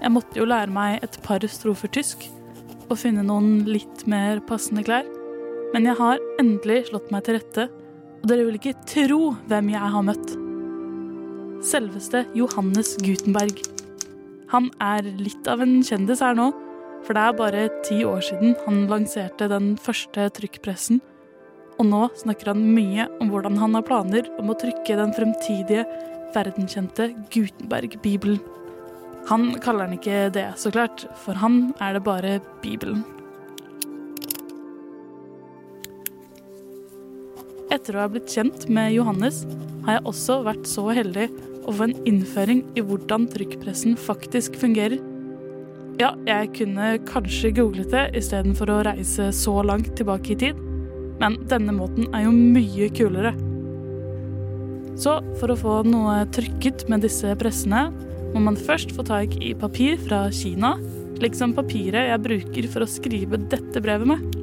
Jeg 0.01 0.11
måtte 0.11 0.41
jo 0.41 0.49
lære 0.49 0.75
meg 0.75 1.07
et 1.07 1.15
par 1.23 1.43
strofer 1.47 1.87
tysk 1.95 2.27
og 2.89 2.97
finne 2.99 3.23
noen 3.23 3.61
litt 3.69 4.03
mer 4.11 4.43
passende 4.43 4.83
klær. 4.83 5.07
Men 5.71 5.87
jeg 5.87 5.95
har 6.03 6.19
endelig 6.41 6.89
slått 6.91 7.15
meg 7.15 7.23
til 7.23 7.39
rette, 7.39 7.69
og 8.19 8.27
dere 8.27 8.43
vil 8.49 8.59
ikke 8.59 8.79
tro 8.91 9.37
hvem 9.47 9.71
jeg 9.77 9.95
har 9.95 10.11
møtt. 10.11 10.39
Selveste 11.63 12.25
Johannes 12.35 12.97
Gutenberg. 12.99 13.61
Han 14.51 14.67
er 14.83 15.05
litt 15.15 15.47
av 15.47 15.63
en 15.63 15.79
kjendis 15.85 16.21
her 16.23 16.35
nå, 16.35 16.49
for 17.03 17.15
det 17.15 17.23
er 17.23 17.37
bare 17.39 17.63
ti 17.87 18.01
år 18.07 18.19
siden 18.23 18.57
han 18.65 18.83
lanserte 18.91 19.47
den 19.51 19.73
første 19.79 20.27
trykkpressen. 20.35 20.99
Og 21.79 21.87
nå 21.89 22.01
snakker 22.19 22.51
han 22.51 22.65
mye 22.75 23.07
om 23.23 23.31
hvordan 23.31 23.57
han 23.61 23.79
har 23.79 23.87
planer 23.87 24.27
om 24.37 24.51
å 24.51 24.57
trykke 24.59 24.99
den 24.99 25.15
fremtidige, 25.15 25.87
verdenkjente 26.35 27.11
Gutenberg-bibelen. 27.33 28.41
Han 29.29 29.53
kaller 29.63 29.87
den 29.87 30.01
ikke 30.01 30.27
det, 30.35 30.49
så 30.59 30.73
klart, 30.73 31.05
for 31.23 31.39
han 31.39 31.71
er 31.79 31.95
det 31.95 32.03
bare 32.03 32.39
Bibelen. 32.63 33.05
Etter 37.73 37.95
å 37.97 38.03
ha 38.03 38.09
blitt 38.11 38.29
kjent 38.29 38.67
med 38.69 38.91
Johannes, 38.93 39.39
har 39.87 39.97
jeg 39.97 40.05
også 40.11 40.35
vært 40.45 40.67
så 40.69 40.83
heldig 40.93 41.25
å 41.65 41.73
få 41.73 41.87
en 41.87 41.95
innføring 42.05 42.59
i 42.77 42.83
hvordan 42.85 43.25
trykkpressen 43.33 43.95
faktisk 43.97 44.59
fungerer. 44.61 44.99
Ja, 45.97 46.11
jeg 46.27 46.51
kunne 46.57 46.91
kanskje 47.07 47.53
googlet 47.57 47.89
det 47.93 48.03
istedenfor 48.19 48.69
å 48.69 48.83
reise 48.85 49.31
så 49.33 49.55
langt 49.65 49.89
tilbake 49.97 50.35
i 50.35 50.37
tid, 50.43 50.59
men 51.21 51.39
denne 51.49 51.73
måten 51.73 52.11
er 52.13 52.27
jo 52.27 52.33
mye 52.35 52.91
kulere. 52.93 53.33
Så 54.99 55.15
for 55.39 55.49
å 55.49 55.57
få 55.57 55.79
noe 55.87 56.19
trykket 56.35 56.85
med 56.93 57.01
disse 57.07 57.33
pressene, 57.41 57.87
må 58.35 58.43
man 58.45 58.57
først 58.57 58.93
få 58.93 59.05
tak 59.07 59.33
i 59.41 59.55
papir 59.57 59.97
fra 60.01 60.27
Kina, 60.33 60.75
liksom 61.21 61.57
papiret 61.57 62.11
jeg 62.11 62.23
bruker 62.27 62.69
for 62.69 62.85
å 62.85 62.89
skrive 62.89 63.41
dette 63.49 63.81
brevet 63.81 64.13
med. 64.13 64.39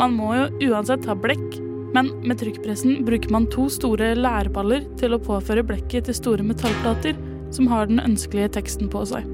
Man 0.00 0.16
må 0.16 0.32
jo 0.34 0.72
uansett 0.72 1.04
ha 1.06 1.16
blekk, 1.16 1.60
men 1.94 2.10
med 2.26 2.40
trykkpressen 2.40 3.04
bruker 3.06 3.30
man 3.30 3.46
to 3.52 3.68
store 3.70 4.14
lærballer 4.18 4.86
til 4.98 5.14
å 5.14 5.22
påføre 5.22 5.64
blekket 5.66 6.08
til 6.08 6.18
store 6.18 6.46
metallplater 6.46 7.14
som 7.54 7.68
har 7.70 7.86
den 7.90 8.02
ønskelige 8.02 8.56
teksten 8.58 8.90
på 8.90 9.04
seg. 9.06 9.26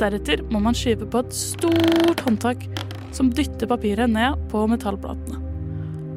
Deretter 0.00 0.42
må 0.50 0.58
man 0.64 0.74
skyve 0.74 1.06
på 1.06 1.22
et 1.22 1.34
stort 1.36 2.24
håndtak 2.26 2.66
som 3.14 3.30
dytter 3.30 3.70
papiret 3.70 4.10
ned 4.10 4.40
på 4.50 4.64
metallplatene. 4.70 5.38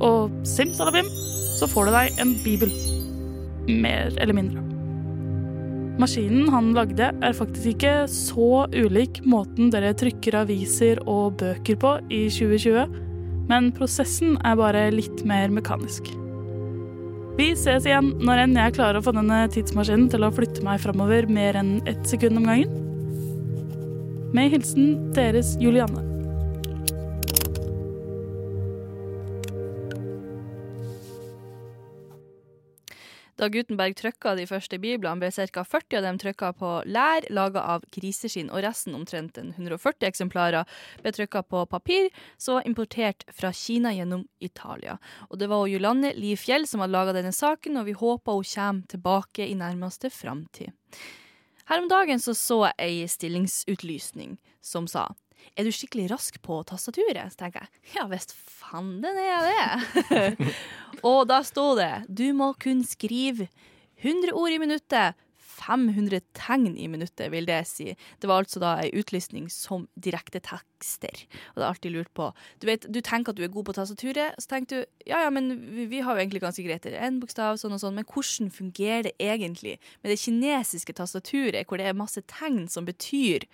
Og 0.01 0.33
simsalabim, 0.45 1.05
så 1.57 1.69
får 1.69 1.87
du 1.87 1.93
deg 1.93 2.21
en 2.21 2.33
bibel. 2.43 2.73
Mer 3.67 4.13
eller 4.17 4.33
mindre. 4.37 4.63
Maskinen 5.97 6.49
han 6.53 6.75
lagde 6.77 7.09
er 7.09 7.37
faktisk 7.37 7.71
ikke 7.73 7.93
så 8.09 8.65
ulik 8.73 9.23
måten 9.25 9.71
dere 9.73 9.95
trykker 9.97 10.43
aviser 10.43 11.01
og 11.09 11.39
bøker 11.41 11.77
på 11.81 11.95
i 12.13 12.27
2020, 12.29 13.06
men 13.47 13.69
prosessen 13.75 14.35
er 14.45 14.57
bare 14.59 14.87
litt 14.93 15.23
mer 15.27 15.51
mekanisk. 15.53 16.09
Vi 17.37 17.51
ses 17.53 17.85
igjen 17.85 18.15
når 18.25 18.43
enn 18.43 18.57
jeg 18.57 18.75
klarer 18.79 18.97
å 18.97 19.05
få 19.05 19.13
denne 19.13 19.43
tidsmaskinen 19.53 20.09
til 20.09 20.25
å 20.25 20.33
flytte 20.33 20.65
meg 20.65 20.81
framover 20.81 21.29
mer 21.29 21.59
enn 21.59 21.77
ett 21.85 22.01
sekund 22.09 22.41
om 22.41 22.49
gangen. 22.49 22.73
Med 24.33 24.51
hilsen 24.55 25.11
deres 25.15 25.53
Julianne. 25.61 26.16
Da 33.37 33.49
Gutenberg 33.53 33.93
trykka 33.99 34.33
de 34.37 34.47
første 34.49 34.79
biblene, 34.81 35.21
ble 35.21 35.29
ca. 35.29 35.63
40 35.63 35.99
av 35.99 36.05
dem 36.07 36.17
trykka 36.17 36.49
på 36.57 36.71
lær 36.89 37.27
laga 37.29 37.61
av 37.75 37.85
griseskinn, 37.93 38.49
og 38.49 38.63
resten, 38.65 38.95
omtrent 38.97 39.37
en 39.37 39.51
140 39.53 40.07
eksemplarer, 40.09 40.65
ble 41.03 41.13
trykka 41.13 41.43
på 41.45 41.61
papir, 41.69 42.09
som 42.41 42.57
var 42.57 42.65
importert 42.69 43.27
fra 43.29 43.51
Kina 43.53 43.93
gjennom 43.93 44.25
Italia. 44.41 44.97
Og 45.29 45.37
det 45.37 45.51
var 45.51 45.69
Jolande 45.69 46.15
Liv 46.17 46.41
Fjell 46.41 46.65
som 46.65 46.81
hadde 46.81 46.95
laga 46.97 47.13
denne 47.13 47.35
saken, 47.35 47.77
og 47.77 47.85
vi 47.85 47.95
håper 47.99 48.39
hun 48.39 48.49
kommer 48.55 48.89
tilbake 48.89 49.45
i 49.45 49.55
nærmeste 49.59 50.09
framtid. 50.09 50.73
Her 51.67 51.83
om 51.83 51.89
dagen 51.91 52.19
så, 52.23 52.33
så 52.33 52.63
jeg 52.71 52.75
ei 52.79 53.07
stillingsutlysning 53.11 54.37
som 54.63 54.87
sa 54.89 55.11
er 55.55 55.67
du 55.67 55.73
skikkelig 55.73 56.09
rask 56.13 56.41
på 56.43 56.59
tastaturet? 56.69 57.33
Så 57.33 57.43
tenker 57.43 57.65
jeg 57.65 57.97
ja 57.97 58.07
visst 58.11 58.35
fanden 58.37 59.03
den 59.05 59.19
er 59.21 59.47
det. 59.47 60.51
og 61.09 61.25
da 61.29 61.41
sto 61.45 61.71
det 61.79 62.07
du 62.07 62.27
må 62.37 62.53
kun 62.61 62.83
skrive 62.87 63.49
100 64.01 64.35
ord 64.37 64.53
i 64.53 64.61
minuttet. 64.61 65.17
500 65.57 66.21
tegn 66.37 66.75
i 66.77 66.87
minuttet, 66.91 67.31
vil 67.33 67.47
det 67.49 67.61
si. 67.69 67.89
Det 68.21 68.29
var 68.29 68.43
altså 68.43 68.61
da 68.61 68.75
ei 68.83 68.91
utlysning 68.97 69.47
som 69.51 69.87
direkte 69.97 70.41
tekster. 70.43 71.23
Og 71.53 71.57
det 71.57 71.63
er 71.63 71.69
alltid 71.71 71.95
lurt 71.95 72.11
på 72.17 72.29
Du 72.61 72.67
vet, 72.69 72.85
du 72.85 73.01
tenker 73.01 73.33
at 73.33 73.39
du 73.39 73.43
er 73.45 73.53
god 73.53 73.69
på 73.69 73.75
tastaturet, 73.77 74.37
så 74.37 74.53
tenker 74.53 74.83
du 74.83 75.09
ja 75.09 75.23
ja, 75.25 75.31
men 75.33 75.49
vi, 75.73 75.87
vi 75.89 76.03
har 76.05 76.15
jo 76.15 76.23
egentlig 76.23 76.43
ganske 76.43 76.65
greit 76.65 76.85
én 76.91 77.19
bokstav, 77.21 77.57
sånn 77.57 77.75
og 77.75 77.81
sånn, 77.81 77.97
men 77.97 78.07
hvordan 78.07 78.53
fungerer 78.53 79.09
det 79.09 79.15
egentlig 79.23 79.77
med 80.03 80.13
det 80.13 80.21
kinesiske 80.21 80.97
tastaturet, 80.97 81.65
hvor 81.67 81.81
det 81.81 81.89
er 81.89 81.97
masse 81.97 82.21
tegn 82.29 82.67
som 82.71 82.87
betyr 82.87 83.47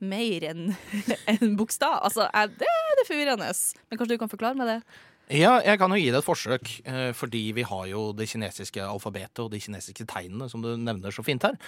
mer 0.00 0.48
enn 0.50 0.72
en 1.34 1.54
bokstav? 1.58 2.00
Altså, 2.06 2.28
jeg, 2.32 2.56
det 2.60 2.72
er 2.72 2.98
det 3.00 3.06
forvirrende. 3.08 3.52
Men 3.88 4.00
kanskje 4.00 4.16
du 4.16 4.22
kan 4.22 4.32
forklare 4.32 4.58
meg 4.58 4.72
det? 4.72 4.80
Ja, 5.28 5.58
jeg 5.60 5.76
kan 5.76 5.92
jo 5.92 5.98
gi 6.00 6.08
det 6.08 6.22
et 6.22 6.24
forsøk, 6.24 6.70
eh, 6.88 7.10
fordi 7.12 7.42
vi 7.52 7.64
har 7.68 7.84
jo 7.90 8.06
det 8.16 8.30
kinesiske 8.30 8.80
alfabetet 8.80 9.42
og 9.44 9.50
de 9.52 9.60
kinesiske 9.60 10.06
tegnene, 10.08 10.48
som 10.48 10.62
du 10.64 10.70
nevner 10.80 11.12
så 11.12 11.24
fint 11.24 11.44
her. 11.44 11.58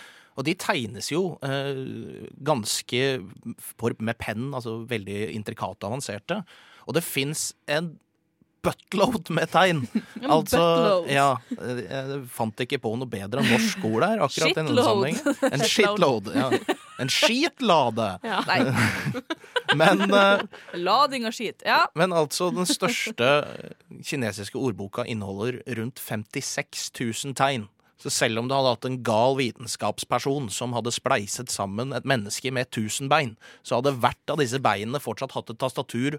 Og 0.40 0.46
de 0.48 0.54
tegnes 0.56 1.10
jo 1.12 1.36
eh, 1.44 1.82
ganske 2.40 3.02
med 4.00 4.16
penn, 4.16 4.48
altså 4.56 4.78
veldig 4.88 5.26
intrikate 5.36 5.84
og 5.84 5.90
avanserte. 5.90 6.40
Og 6.88 6.96
det 6.96 7.04
fins 7.04 7.50
en 7.68 7.98
buttload 8.62 9.30
med 9.30 9.50
tegn. 9.50 9.86
Altså, 10.30 10.60
ja, 11.08 11.30
eh, 11.56 11.78
jeg 11.80 12.18
fant 12.30 12.60
ikke 12.62 12.78
på 12.82 12.92
noe 13.00 13.08
bedre 13.10 13.40
enn 13.40 13.48
norsk 13.50 13.86
ord 13.88 14.04
der. 14.04 14.20
akkurat 14.26 14.52
i 14.52 14.56
denne 14.58 14.84
sammenhengen. 14.84 15.38
En 15.56 15.64
shitload. 15.64 16.30
Ja. 16.36 16.50
En 17.00 17.10
skitlade. 17.10 18.10
Ja. 18.30 18.44
Men 19.78 20.02
uh, 20.10 20.42
Lading 20.74 21.26
og 21.28 21.34
skit. 21.34 21.62
Ja. 21.66 21.84
men 21.94 22.12
altså, 22.12 22.50
den 22.54 22.66
største 22.68 23.28
kinesiske 24.06 24.58
ordboka 24.58 25.04
inneholder 25.08 25.60
rundt 25.78 26.02
56 26.02 26.90
000 27.00 27.36
tegn. 27.38 27.68
Så 28.00 28.10
selv 28.10 28.40
om 28.40 28.48
du 28.48 28.54
hadde 28.56 28.72
hatt 28.72 28.86
en 28.88 29.00
gal 29.04 29.36
vitenskapsperson 29.36 30.48
som 30.52 30.72
hadde 30.72 30.92
spleiset 30.94 31.52
sammen 31.52 31.92
et 31.92 32.06
menneske 32.08 32.52
med 32.52 32.70
1000 32.70 33.10
bein, 33.12 33.34
så 33.62 33.78
hadde 33.78 33.92
hvert 34.00 34.32
av 34.32 34.40
disse 34.40 34.60
beinene 34.62 35.02
fortsatt 35.02 35.36
hatt 35.36 35.52
et 35.52 35.60
tastatur 35.60 36.16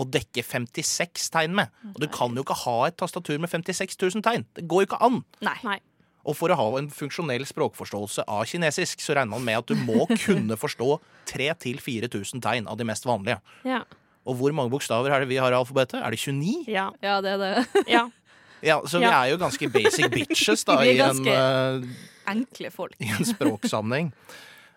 å 0.00 0.06
dekke 0.08 0.42
56 0.46 1.30
tegn 1.34 1.56
med. 1.58 1.72
Og 1.92 2.00
du 2.00 2.08
kan 2.12 2.32
jo 2.36 2.44
ikke 2.44 2.56
ha 2.64 2.76
et 2.88 2.96
tastatur 3.00 3.38
med 3.42 3.50
56 3.52 3.98
000 4.00 4.22
tegn. 4.24 4.46
Det 4.56 4.64
går 4.70 4.84
jo 4.84 4.88
ikke 4.90 5.00
an. 5.04 5.18
Nei. 5.44 5.78
Og 6.22 6.36
for 6.38 6.52
å 6.54 6.56
ha 6.56 6.66
en 6.78 6.86
funksjonell 6.94 7.42
språkforståelse 7.48 8.24
av 8.30 8.44
kinesisk, 8.46 9.00
så 9.02 9.16
regner 9.18 9.34
man 9.34 9.44
med 9.44 9.58
at 9.58 9.68
du 9.72 9.74
må 9.82 10.06
kunne 10.24 10.56
forstå 10.56 10.96
3000-4000 11.32 12.42
tegn 12.44 12.68
av 12.70 12.78
de 12.78 12.86
mest 12.88 13.06
vanlige. 13.08 13.40
Ja. 13.66 13.82
Og 14.22 14.38
hvor 14.38 14.54
mange 14.54 14.70
bokstaver 14.70 15.10
er 15.10 15.24
det 15.24 15.30
vi 15.32 15.40
har 15.42 15.50
i 15.50 15.58
alfabetet? 15.58 15.98
Er 15.98 16.14
det 16.14 16.20
29? 16.22 16.70
Ja. 16.70 16.88
ja, 17.02 17.18
det 17.24 17.36
er 17.36 17.42
det. 17.46 17.86
ja. 17.90 18.08
Ja, 18.62 18.76
Så 18.86 19.00
vi 19.02 19.08
er 19.10 19.24
jo 19.32 19.40
ganske 19.40 19.66
basic 19.74 20.06
bitches 20.12 20.60
da, 20.68 20.76
i 20.86 20.92
en, 21.02 21.24
eh, 21.26 21.82
Enkle 22.30 22.68
folk. 22.70 22.92
i 23.02 23.08
en 23.10 23.26
språksammenheng. 23.26 24.12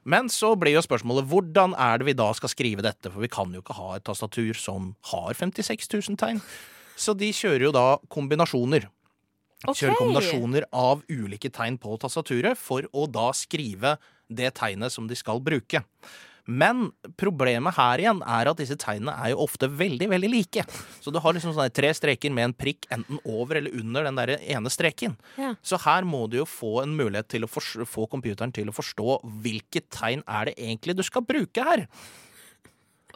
Men 0.05 0.29
så 0.29 0.51
blir 0.59 0.75
jo 0.75 0.83
spørsmålet 0.85 1.25
hvordan 1.31 1.73
er 1.81 1.97
det 1.99 2.09
vi 2.11 2.17
da 2.17 2.27
skal 2.37 2.51
skrive 2.51 2.85
dette? 2.85 3.09
For 3.09 3.23
vi 3.23 3.31
kan 3.31 3.53
jo 3.55 3.63
ikke 3.63 3.77
ha 3.77 3.95
et 3.95 4.05
tastatur 4.05 4.53
som 4.57 4.93
har 5.11 5.33
56 5.33 5.89
000 5.89 6.19
tegn. 6.21 6.41
Så 6.95 7.15
de 7.17 7.31
kjører 7.33 7.67
jo 7.67 7.73
da 7.75 7.87
kombinasjoner. 8.13 8.85
Kjører 9.65 9.97
kombinasjoner 9.97 10.67
av 10.75 11.01
ulike 11.09 11.49
tegn 11.49 11.79
på 11.81 11.97
tastaturet 12.01 12.59
for 12.59 12.85
å 12.93 13.07
da 13.09 13.31
skrive 13.35 13.95
det 14.29 14.53
tegnet 14.59 14.93
som 14.93 15.09
de 15.09 15.17
skal 15.17 15.41
bruke. 15.43 15.81
Men 16.47 16.91
problemet 17.17 17.73
her 17.73 18.01
igjen 18.03 18.19
er 18.21 18.49
at 18.51 18.59
disse 18.59 18.75
tegnene 18.77 19.13
er 19.17 19.31
jo 19.33 19.39
ofte 19.47 19.65
veldig 19.71 20.09
veldig 20.11 20.29
like. 20.29 20.65
Så 21.01 21.09
du 21.11 21.17
har 21.23 21.33
liksom 21.33 21.55
sånne 21.55 21.73
tre 21.73 21.89
streker 21.97 22.29
med 22.35 22.51
en 22.51 22.53
prikk 22.53 22.85
enten 22.93 23.17
over 23.25 23.57
eller 23.57 23.73
under 23.79 24.05
den 24.05 24.19
der 24.19 24.35
ene 24.37 24.69
streken. 24.69 25.15
Ja. 25.41 25.55
Så 25.65 25.79
her 25.87 26.05
må 26.05 26.27
du 26.29 26.37
jo 26.37 26.45
få 26.45 26.83
en 26.83 26.93
mulighet 26.97 27.27
til 27.33 27.47
å 27.47 27.49
få 27.49 28.05
computeren 28.11 28.53
til 28.53 28.69
å 28.69 28.75
forstå 28.77 29.17
hvilket 29.41 29.89
tegn 29.89 30.21
er 30.27 30.51
det 30.51 30.55
egentlig 30.59 30.95
du 30.99 31.03
skal 31.07 31.25
bruke 31.25 31.65
her. 31.65 31.87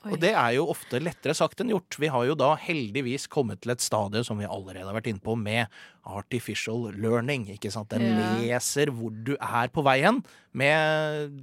Og 0.08 0.16
det 0.22 0.32
er 0.32 0.54
jo 0.56 0.70
ofte 0.72 0.96
lettere 1.04 1.34
sagt 1.36 1.60
enn 1.60 1.74
gjort. 1.74 1.98
Vi 2.00 2.08
har 2.08 2.24
jo 2.30 2.36
da 2.40 2.54
heldigvis 2.56 3.26
kommet 3.28 3.60
til 3.62 3.74
et 3.74 3.84
stadie 3.84 4.22
som 4.24 4.40
vi 4.40 4.48
allerede 4.48 4.88
har 4.88 4.96
vært 4.96 5.10
inne 5.12 5.20
på, 5.20 5.36
med 5.36 5.68
artificial 6.08 6.88
learning. 6.96 7.50
ikke 7.52 7.70
sant? 7.72 7.90
Den 7.92 8.08
Ja. 8.08 8.38
leser 8.40 8.88
hvor 8.96 9.12
du 9.12 9.36
er 9.36 9.68
på 9.68 9.84
vei 9.84 10.00
hen 10.02 10.24
med 10.54 11.36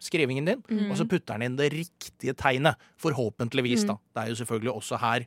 skrivingen 0.00 0.44
din, 0.46 0.62
Mm. 0.68 0.90
og 0.90 0.96
så 0.96 1.08
putter 1.08 1.34
den 1.38 1.42
inn 1.42 1.56
det 1.56 1.72
riktige 1.72 2.34
tegnet. 2.34 2.76
Forhåpentligvis, 3.02 3.84
Mm. 3.84 3.86
da. 3.88 3.96
Det 4.14 4.22
er 4.24 4.28
jo 4.34 4.44
selvfølgelig 4.44 4.74
også 4.76 4.98
her 5.00 5.26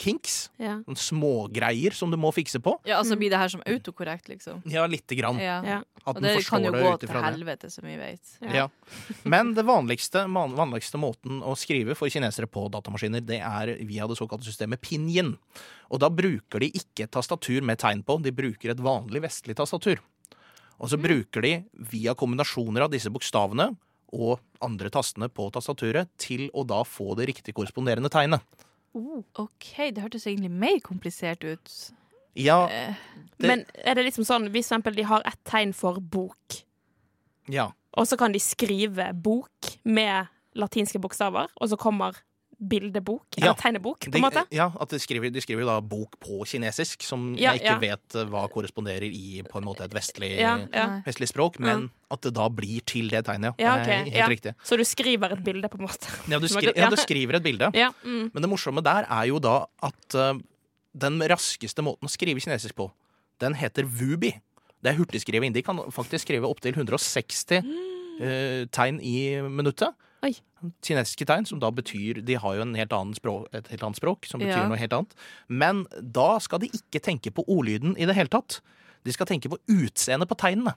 kinks. 0.00 0.48
Ja. 0.58 0.78
Smågreier 0.96 1.92
som 1.92 2.10
du 2.10 2.16
må 2.16 2.30
fikse 2.32 2.58
på. 2.62 2.72
Ja, 2.88 2.98
altså 3.02 3.18
blir 3.20 3.28
det 3.28 3.36
her 3.38 3.48
som 3.52 3.60
autokorrekt, 3.68 4.30
liksom. 4.32 4.62
Ja, 4.64 4.86
lite 4.88 5.14
grann. 5.18 5.36
Ja. 5.38 5.82
At 6.06 6.16
Og 6.16 6.22
det 6.22 6.46
kan 6.46 6.64
jo 6.64 6.72
det 6.72 6.80
gå 6.82 7.00
til 7.00 7.08
helvete, 7.10 7.60
det. 7.68 7.72
som 7.72 7.84
vi 7.84 7.96
vet. 7.96 8.38
Ja. 8.54 8.68
Men 9.24 9.52
det 9.54 9.64
vanligste, 9.68 10.24
vanligste 10.32 10.96
måten 10.98 11.42
å 11.44 11.52
skrive 11.54 11.94
for 11.94 12.08
kinesere 12.08 12.46
på 12.48 12.70
datamaskiner, 12.72 13.20
det 13.24 13.40
er 13.42 13.74
via 13.84 14.06
det 14.08 14.16
såkalte 14.16 14.44
systemet 14.48 14.80
pinyin. 14.80 15.36
Og 15.90 16.00
da 16.00 16.08
bruker 16.08 16.60
de 16.60 16.70
ikke 16.70 17.04
et 17.04 17.10
tastatur 17.10 17.60
med 17.62 17.78
tegn 17.78 18.02
på, 18.02 18.22
de 18.22 18.30
bruker 18.32 18.70
et 18.70 18.78
vanlig 18.80 19.20
vestlig 19.20 19.54
tastatur. 19.56 19.98
Og 20.80 20.88
så 20.88 20.96
bruker 21.00 21.44
de 21.44 21.52
via 21.92 22.14
kombinasjoner 22.16 22.86
av 22.86 22.90
disse 22.94 23.10
bokstavene 23.12 23.70
og 24.16 24.40
andre 24.64 24.90
tastene 24.90 25.28
på 25.30 25.50
tastaturet 25.54 26.08
til 26.18 26.48
å 26.56 26.64
da 26.66 26.80
få 26.88 27.12
det 27.18 27.28
riktig 27.30 27.54
korresponderende 27.54 28.10
tegnet. 28.10 28.42
OK, 28.94 29.68
det 29.94 30.02
hørtes 30.02 30.24
egentlig 30.26 30.50
mer 30.50 30.80
komplisert 30.82 31.44
ut. 31.46 31.74
Ja, 32.34 32.66
Eh, 32.70 32.94
det- 33.38 33.46
Men 33.46 33.64
er 33.84 33.94
det 33.94 34.04
liksom 34.06 34.24
sånn, 34.24 34.48
hvis 34.50 34.68
for 34.68 34.78
eksempel 34.78 34.96
de 34.96 35.02
har 35.02 35.22
ett 35.26 35.38
tegn 35.44 35.72
for 35.74 36.00
bok, 36.00 36.64
ja. 37.48 37.72
og 37.94 38.06
så 38.06 38.16
kan 38.16 38.32
de 38.32 38.38
skrive 38.38 39.12
bok 39.20 39.50
med 39.84 40.28
latinske 40.56 41.00
bokstaver, 41.00 41.48
og 41.60 41.68
så 41.68 41.76
kommer 41.78 42.16
bildebok, 42.60 43.38
Ja. 43.40 43.54
tegnebok, 43.56 44.04
på 44.04 44.16
en 44.18 44.22
måte? 44.22 44.42
ja, 44.52 44.66
at 44.80 44.90
de 44.92 44.98
skriver, 45.00 45.32
de 45.32 45.40
skriver 45.40 45.62
jo 45.64 45.68
da 45.70 45.80
bok 45.80 46.18
på 46.20 46.44
kinesisk, 46.44 47.02
som 47.02 47.34
Ja, 47.38 47.54
jeg 47.54 47.62
ikke 47.62 47.72
ja. 47.72 47.78
vet 47.80 48.14
eh, 48.20 48.26
hva 48.28 48.42
korresponderer 48.52 49.08
i 49.08 49.42
på 49.48 49.58
en 49.58 49.64
måte 49.64 49.84
et 49.84 49.94
vestlig, 49.94 50.36
vestlig 51.06 51.28
språk, 51.30 51.58
men 51.58 51.90
at 52.10 52.20
det 52.20 52.34
da 52.36 52.48
blir 52.52 52.80
til 52.84 53.08
det 53.08 53.24
tegnet. 53.24 53.54
Ja, 53.58 53.78
Det 53.80 53.88
er 53.94 54.02
ok. 54.04 54.12
Helt 54.12 54.28
riktig. 54.34 54.54
Så 54.62 54.76
du 54.76 54.84
skriver 54.84 55.32
et 55.32 55.42
bilde, 55.44 55.68
på 55.68 55.78
en 55.80 55.86
måte? 55.86 56.06
Ja 56.28 56.38
du, 56.38 56.48
skri 56.48 56.72
du 56.74 56.96
skriver 57.00 57.36
et 57.36 57.42
bilde. 57.42 57.70
Ja, 57.74 57.90
mm. 58.04 58.30
Men 58.34 58.42
det 58.42 58.50
morsomme 58.50 58.82
der 58.84 59.06
er 59.08 59.24
jo 59.30 59.38
da 59.38 59.66
at 59.82 60.14
uh, 60.14 60.34
den 60.92 61.20
raskeste 61.22 61.82
måten 61.82 62.04
å 62.04 62.10
skrive 62.12 62.40
kinesisk 62.40 62.74
på, 62.76 62.90
den 63.40 63.54
heter 63.54 63.84
wubi. 63.88 64.34
Det 64.82 64.92
er 64.92 64.98
hurtigskriving. 64.98 65.52
De 65.52 65.62
kan 65.62 65.78
faktisk 65.92 66.26
skrive 66.26 66.48
opptil 66.48 66.74
160 66.76 67.60
uh, 67.64 68.66
tegn 68.72 69.00
i 69.00 69.40
minuttet. 69.48 69.94
Oi. 70.22 70.34
Kinesiske 70.84 71.24
tegn, 71.24 71.46
som 71.48 71.60
da 71.62 71.70
betyr 71.72 72.20
De 72.24 72.34
har 72.36 72.56
jo 72.58 72.64
en 72.66 72.74
helt 72.76 72.92
språk, 73.16 73.46
et 73.56 73.68
helt 73.72 73.82
annet 73.86 73.96
språk, 73.96 74.26
som 74.28 74.40
betyr 74.40 74.60
Ja. 74.62 74.68
noe 74.68 74.76
helt 74.76 74.92
annet. 74.92 75.14
Men 75.48 75.86
da 76.00 76.38
skal 76.38 76.60
de 76.60 76.68
ikke 76.68 77.00
tenke 77.00 77.32
på 77.32 77.44
ordlyden 77.48 77.96
i 77.96 78.04
det 78.04 78.14
hele 78.14 78.28
tatt. 78.28 78.60
De 79.04 79.12
skal 79.12 79.26
tenke 79.26 79.48
på 79.48 79.56
utseendet 79.68 80.28
på 80.28 80.36
tegnene. 80.36 80.74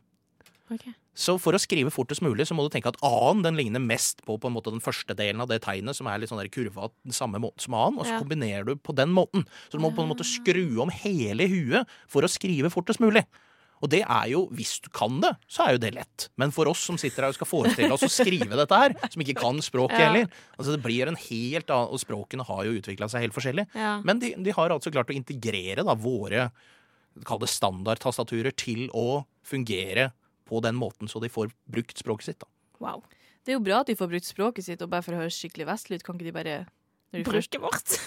Okay. 0.72 0.94
Så 1.14 1.36
for 1.40 1.54
å 1.54 1.60
skrive 1.62 1.92
fortest 1.92 2.22
mulig, 2.22 2.48
så 2.48 2.56
må 2.56 2.64
du 2.64 2.72
tenke 2.74 2.88
at 2.88 2.98
A-en 3.04 3.44
den 3.44 3.56
ligner 3.56 3.84
mest 3.84 4.24
på, 4.26 4.40
på 4.40 4.48
en 4.48 4.56
måte 4.56 4.72
den 4.72 4.82
første 4.82 5.14
delen 5.14 5.42
av 5.42 5.50
det 5.52 5.62
tegnet, 5.62 5.94
som 5.96 6.08
er 6.08 6.18
litt 6.18 6.30
sånn 6.32 6.40
der 6.42 6.50
kurva 6.50 6.90
den 7.04 7.14
samme 7.14 7.38
måten 7.38 7.60
som 7.60 7.76
A-en, 7.78 8.00
og 8.00 8.06
så 8.06 8.16
Ja. 8.16 8.20
kombinerer 8.24 8.66
du 8.66 8.76
på 8.76 8.96
den 8.96 9.10
måten. 9.10 9.46
Så 9.70 9.78
du 9.78 9.80
må 9.80 9.94
på 9.94 10.02
en 10.02 10.10
måte 10.10 10.24
skru 10.26 10.82
om 10.82 10.90
hele 10.90 11.46
huet 11.48 11.86
for 12.08 12.22
å 12.24 12.32
skrive 12.32 12.72
fortest 12.72 13.00
mulig. 13.00 13.26
Og 13.84 13.90
det 13.92 14.00
er 14.08 14.28
jo, 14.32 14.46
hvis 14.56 14.78
du 14.80 14.88
kan 14.96 15.18
det, 15.20 15.34
så 15.52 15.66
er 15.66 15.76
jo 15.76 15.82
det 15.84 15.90
lett. 15.98 16.30
Men 16.40 16.54
for 16.56 16.70
oss 16.72 16.86
som 16.88 16.96
sitter 17.02 17.26
her 17.26 17.34
og 17.34 17.36
skal 17.36 17.50
forestille 17.50 17.92
oss 17.92 18.06
å 18.08 18.12
skrive 18.12 18.56
dette 18.56 18.78
her, 18.80 18.96
som 19.12 19.24
ikke 19.26 19.36
kan 19.42 19.60
språket 19.66 20.00
Ja. 20.00 20.06
heller, 20.08 20.30
altså 20.56 20.76
det 20.78 20.84
blir 20.86 21.12
en 21.12 21.20
helt 21.20 21.74
annen, 21.74 21.92
og 21.92 22.00
språkene 22.00 22.46
har 22.48 22.62
jo 22.70 22.78
utvikla 22.80 23.10
seg 23.12 23.26
helt 23.26 23.36
forskjellig. 23.36 23.66
Ja. 23.76 23.98
Men 24.08 24.22
de, 24.24 24.32
de 24.40 24.56
har 24.56 24.72
altså 24.72 24.94
klart 24.94 25.12
å 25.12 25.18
integrere 25.18 25.84
da 25.84 25.98
våre 26.00 26.48
kall 27.28 27.44
det 27.44 27.52
standardtastaturer 27.52 28.56
til 28.58 28.88
å 28.96 29.26
fungere 29.46 30.12
på 30.50 30.64
den 30.64 30.80
måten, 30.80 31.12
så 31.12 31.20
de 31.22 31.30
får 31.32 31.52
brukt 31.70 32.00
språket 32.00 32.32
sitt. 32.32 32.40
da. 32.42 32.48
Wow. 32.84 33.04
Det 33.44 33.52
er 33.52 33.60
jo 33.60 33.66
bra 33.68 33.82
at 33.84 33.92
de 33.92 33.98
får 34.00 34.10
brukt 34.12 34.28
språket 34.28 34.66
sitt, 34.66 34.82
og 34.82 34.90
bare 34.96 35.04
for 35.04 35.16
å 35.16 35.20
høres 35.22 35.36
skikkelig 35.38 35.68
vestlig 35.68 36.00
ut, 36.00 36.06
kan 36.08 36.16
ikke 36.18 36.30
de 36.32 36.36
bare 36.40 36.56
de 37.14 37.24
først- 37.28 37.60
vårt. 37.62 37.98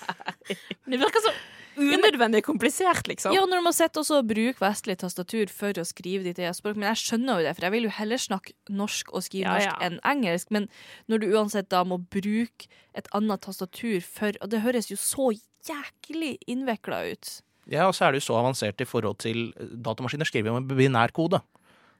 det 0.90 1.00
virker 1.00 1.24
så 1.24 1.32
unødvendig 1.80 2.42
komplisert, 2.44 3.08
liksom. 3.08 3.32
Ja, 3.34 3.44
når 3.48 3.60
du 3.60 3.64
må 3.64 3.72
også 3.72 4.18
og 4.20 4.28
bruker 4.28 4.60
vestlig 4.62 4.96
tastatur 5.00 5.50
for 5.52 5.72
å 5.80 5.84
skrive 5.86 6.26
ditt 6.26 6.40
eget 6.42 6.58
språk. 6.58 6.76
Men 6.76 6.90
jeg 6.90 7.02
skjønner 7.04 7.40
jo 7.40 7.46
det, 7.46 7.54
for 7.56 7.66
jeg 7.66 7.74
vil 7.76 7.86
jo 7.88 7.92
heller 7.96 8.20
snakke 8.20 8.54
norsk 8.68 9.12
og 9.14 9.24
skrive 9.26 9.46
Ja, 9.46 9.54
norsk 9.54 9.70
ja. 9.70 9.76
enn 9.88 10.00
engelsk. 10.04 10.50
Men 10.50 10.68
når 11.08 11.22
du 11.22 11.28
uansett 11.32 11.70
da 11.72 11.84
må 11.84 12.00
bruke 12.02 12.68
et 12.94 13.08
annet 13.16 13.40
tastatur 13.46 14.00
for 14.04 14.34
Og 14.42 14.50
det 14.50 14.60
høres 14.64 14.90
jo 14.90 14.96
så 14.98 15.30
jæklig 15.66 16.38
innvikla 16.50 17.04
ut. 17.12 17.40
Ja, 17.70 17.86
og 17.86 17.94
så 17.94 18.06
er 18.06 18.12
det 18.12 18.22
jo 18.22 18.32
så 18.32 18.40
avansert 18.40 18.80
i 18.80 18.88
forhold 18.88 19.20
til 19.22 19.52
Datamaskiner 19.56 20.26
skriver 20.26 20.50
jo 20.50 20.58
med 20.60 20.76
binærkode. 20.76 21.40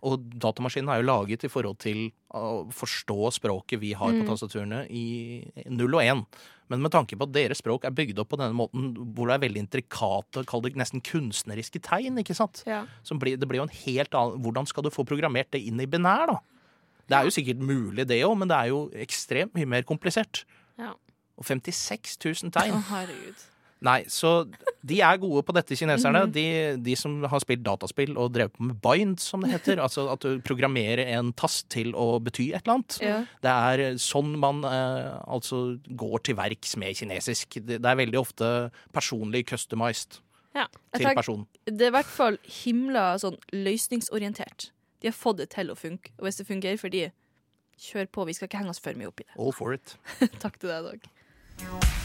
Og 0.02 0.18
datamaskinen 0.40 0.88
er 0.88 1.00
jo 1.02 1.08
laget 1.10 1.44
i 1.44 1.52
forhold 1.52 1.78
til 1.78 2.10
å 2.34 2.68
forstå 2.70 3.32
språket 3.34 3.80
vi 3.82 3.92
har 3.92 4.12
på 4.12 4.22
Mm. 4.22 4.28
tastaturene 4.28 4.86
i 4.90 5.50
null 5.68 5.94
og 5.94 6.02
én. 6.02 6.24
Men 6.70 6.82
med 6.82 6.92
tanke 6.92 7.16
på 7.18 7.26
at 7.26 7.32
deres 7.32 7.58
språk 7.58 7.84
er 7.84 7.90
bygd 7.90 8.18
opp 8.22 8.28
på 8.30 8.38
denne 8.38 8.54
måten 8.54 8.94
hvor 9.14 9.26
det 9.26 9.34
er 9.34 9.48
veldig 9.48 9.62
intrikate, 9.66 10.44
kall 10.46 10.62
det 10.62 10.76
nesten 10.78 11.02
kunstneriske 11.02 11.80
tegn, 11.82 12.16
ikke 12.22 12.36
sant? 12.36 12.62
Ja. 12.66 12.84
Som 13.02 13.18
blir, 13.18 13.36
det 13.36 13.48
blir 13.48 13.58
jo 13.58 13.66
en 13.66 13.76
helt 13.84 14.14
annen 14.14 14.40
Hvordan 14.40 14.66
skal 14.70 14.84
du 14.84 14.90
få 14.90 15.04
programmert 15.04 15.50
det 15.50 15.64
inn 15.66 15.80
i 15.80 15.86
binær, 15.90 16.26
da? 16.30 16.38
Det 17.10 17.18
er 17.18 17.24
jo 17.26 17.34
sikkert 17.34 17.58
mulig, 17.58 18.06
det 18.06 18.22
òg, 18.22 18.36
men 18.38 18.46
det 18.46 18.56
er 18.56 18.68
jo 18.70 18.84
ekstremt 18.94 19.52
mye 19.58 19.66
mer 19.66 19.82
komplisert. 19.82 20.44
Ja. 20.78 20.92
Og 21.36 21.44
56 21.44 22.18
000 22.22 22.52
tegn. 22.54 22.76
Å, 22.78 22.84
herregud. 22.92 23.42
Nei, 23.80 24.02
så 24.12 24.30
de 24.84 24.98
er 25.00 25.16
gode 25.22 25.40
på 25.48 25.54
dette, 25.56 25.76
kineserne. 25.76 26.26
Mhm. 26.26 26.32
de, 26.34 26.44
de 26.84 26.94
som 27.00 27.14
har 27.24 27.40
spilt 27.40 27.62
dataspill 27.64 28.12
og 28.20 28.32
drevet 28.34 28.52
på 28.56 28.66
med 28.68 28.76
bind, 28.84 29.18
som 29.20 29.40
det 29.44 29.52
heter. 29.54 29.80
altså 29.84 30.04
at 30.12 30.20
du 30.20 30.40
programmerer 30.44 31.06
en 31.16 31.32
tast 31.32 31.68
til 31.72 31.94
å 31.96 32.18
bety 32.20 32.50
et 32.52 32.60
eller 32.64 32.74
annet. 32.78 32.98
Ja. 33.00 33.18
Det 33.40 33.54
er 33.54 33.96
sånn 34.02 34.34
man 34.40 34.60
eh, 34.68 35.14
altså 35.24 35.78
går 35.88 36.26
til 36.28 36.36
verks 36.36 36.76
med 36.80 36.96
kinesisk. 37.00 37.56
Det, 37.64 37.80
det 37.80 37.88
er 37.92 38.00
veldig 38.02 38.20
ofte 38.20 38.50
personlig 38.92 39.46
customized 39.48 40.20
Ja. 40.54 40.66
Til 40.92 41.04
tenker- 41.06 41.20
personen. 41.22 41.46
Det 41.64 41.86
er 41.86 41.92
i 41.92 41.96
hvert 42.00 42.10
fall 42.10 42.36
himla 42.64 43.14
sånn 43.22 43.38
løsningsorientert. 43.54 44.70
De 45.00 45.08
har 45.08 45.16
fått 45.16 45.38
det 45.40 45.48
til 45.54 45.70
å 45.72 45.78
funke. 45.78 46.12
Og 46.18 46.26
hvis 46.28 46.36
det 46.42 46.46
fungerer 46.50 46.76
for 46.80 46.92
de, 46.92 47.06
kjør 47.80 48.10
på. 48.12 48.26
Vi 48.28 48.34
skal 48.36 48.50
ikke 48.50 48.60
henge 48.60 48.74
oss 48.74 48.82
for 48.82 48.92
mye 48.98 49.08
opp 49.08 49.22
i 49.22 49.24
det. 49.24 49.38
All 49.40 49.52
for 49.56 49.72
it. 49.72 49.96
Takk 50.44 50.60
til 50.60 50.68
deg, 50.74 50.84
Dag. 50.92 51.99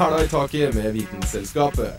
Hæla 0.00 0.22
i 0.24 0.28
taket 0.32 0.74
med 0.74 0.92
Vitenselskapet. 0.96 1.92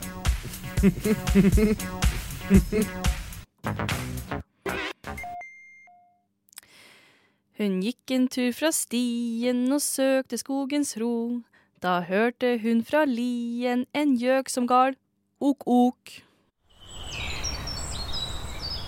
Hun 7.60 7.76
gikk 7.86 8.14
en 8.16 8.26
tur 8.26 8.48
fra 8.58 8.72
stien 8.74 9.60
og 9.70 9.84
søkte 9.86 10.40
skogens 10.42 10.96
ro. 10.98 11.46
Da 11.78 12.00
hørte 12.08 12.56
hun 12.64 12.82
fra 12.82 13.04
lien 13.06 13.86
en 13.94 14.16
gjøk 14.18 14.50
som 14.50 14.66
gal 14.66 14.98
ok-ok. 15.38 16.16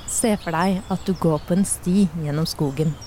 Se 0.10 0.34
for 0.42 0.58
deg 0.58 0.82
at 0.90 1.06
du 1.06 1.14
går 1.14 1.38
på 1.46 1.60
en 1.60 1.70
sti 1.70 2.08
gjennom 2.26 2.50
skogen. 2.50 2.98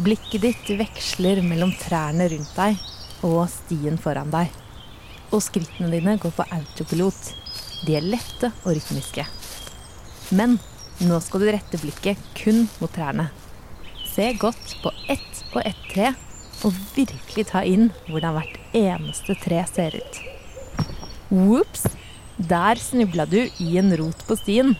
Blikket 0.00 0.48
ditt 0.48 0.72
veksler 0.80 1.44
mellom 1.44 1.76
trærne 1.84 2.32
rundt 2.32 2.56
deg 2.56 2.80
og 3.20 3.44
stien 3.52 4.00
foran 4.00 4.32
deg. 4.32 4.48
Og 5.30 5.42
skrittene 5.44 5.90
dine 5.92 6.16
går 6.20 6.34
på 6.34 6.46
autopilot. 6.50 7.20
De 7.86 7.96
er 7.96 8.06
lette 8.06 8.50
og 8.64 8.74
rytmiske. 8.74 9.24
Men 10.36 10.58
nå 11.06 11.20
skal 11.24 11.42
du 11.42 11.50
rette 11.50 11.80
blikket 11.80 12.18
kun 12.38 12.66
mot 12.80 12.92
trærne. 12.92 13.30
Se 14.10 14.32
godt 14.38 14.74
på 14.82 14.92
ett 15.08 15.44
og 15.54 15.62
ett 15.64 15.86
tre, 15.92 16.10
og 16.66 16.76
virkelig 16.94 17.46
ta 17.48 17.62
inn 17.64 17.88
hvordan 18.10 18.36
hvert 18.36 18.58
eneste 18.76 19.36
tre 19.40 19.62
ser 19.70 19.96
ut. 19.96 20.20
Ops! 21.30 21.86
Der 22.40 22.80
snubla 22.80 23.26
du 23.28 23.38
i 23.60 23.76
en 23.78 23.92
rot 23.96 24.22
på 24.26 24.36
stien. 24.38 24.74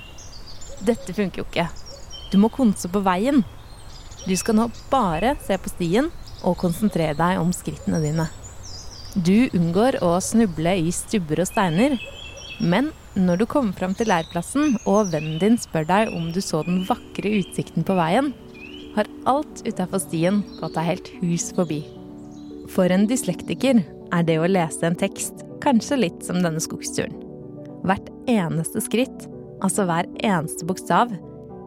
Dette 0.80 1.12
funker 1.12 1.42
jo 1.42 1.46
ikke. 1.48 1.66
Du 2.32 2.38
må 2.40 2.48
konse 2.52 2.88
på 2.88 3.02
veien. 3.04 3.42
Du 4.24 4.32
skal 4.36 4.56
nå 4.56 4.68
bare 4.90 5.34
se 5.44 5.56
på 5.60 5.72
stien 5.72 6.08
og 6.40 6.56
konsentrere 6.60 7.16
deg 7.18 7.40
om 7.40 7.52
skrittene 7.52 8.00
dine. 8.00 8.28
Du 9.18 9.48
unngår 9.58 9.96
å 10.06 10.12
snuble 10.22 10.76
i 10.78 10.90
stubber 10.94 11.40
og 11.42 11.48
steiner, 11.48 11.96
men 12.62 12.92
når 13.18 13.40
du 13.40 13.46
kommer 13.50 13.74
fram 13.74 13.96
til 13.98 14.06
leirplassen 14.06 14.76
og 14.86 15.10
vennen 15.10 15.40
din 15.40 15.56
spør 15.58 15.88
deg 15.88 16.12
om 16.14 16.28
du 16.30 16.38
så 16.44 16.60
den 16.62 16.84
vakre 16.86 17.32
utsikten 17.40 17.82
på 17.82 17.96
veien, 17.98 18.28
har 18.94 19.10
alt 19.30 19.64
utafor 19.66 20.02
stien 20.04 20.44
gått 20.60 20.76
deg 20.78 20.86
helt 20.86 21.10
hus 21.24 21.48
forbi. 21.56 21.80
For 22.70 22.86
en 22.94 23.08
dyslektiker 23.10 23.82
er 24.14 24.28
det 24.28 24.38
å 24.38 24.46
lese 24.46 24.86
en 24.86 24.98
tekst 24.98 25.42
kanskje 25.64 25.98
litt 26.04 26.22
som 26.22 26.38
denne 26.44 26.62
skogsturen. 26.62 27.18
Hvert 27.82 28.06
eneste 28.30 28.78
skritt, 28.84 29.26
altså 29.58 29.88
hver 29.90 30.06
eneste 30.22 30.70
bokstav, 30.70 31.10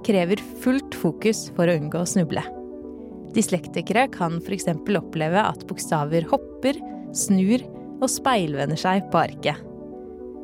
krever 0.08 0.40
fullt 0.64 0.96
fokus 0.96 1.50
for 1.58 1.68
å 1.68 1.76
unngå 1.76 2.06
å 2.06 2.08
snuble. 2.08 2.44
Dyslektikere 3.36 4.08
kan 4.14 4.40
f.eks. 4.40 4.70
oppleve 4.96 5.44
at 5.44 5.68
bokstaver 5.68 6.24
hopper, 6.32 6.80
snur 7.16 7.64
og 8.02 8.10
speilvender 8.12 8.80
seg 8.80 9.06
på 9.14 9.22
arket. 9.22 9.62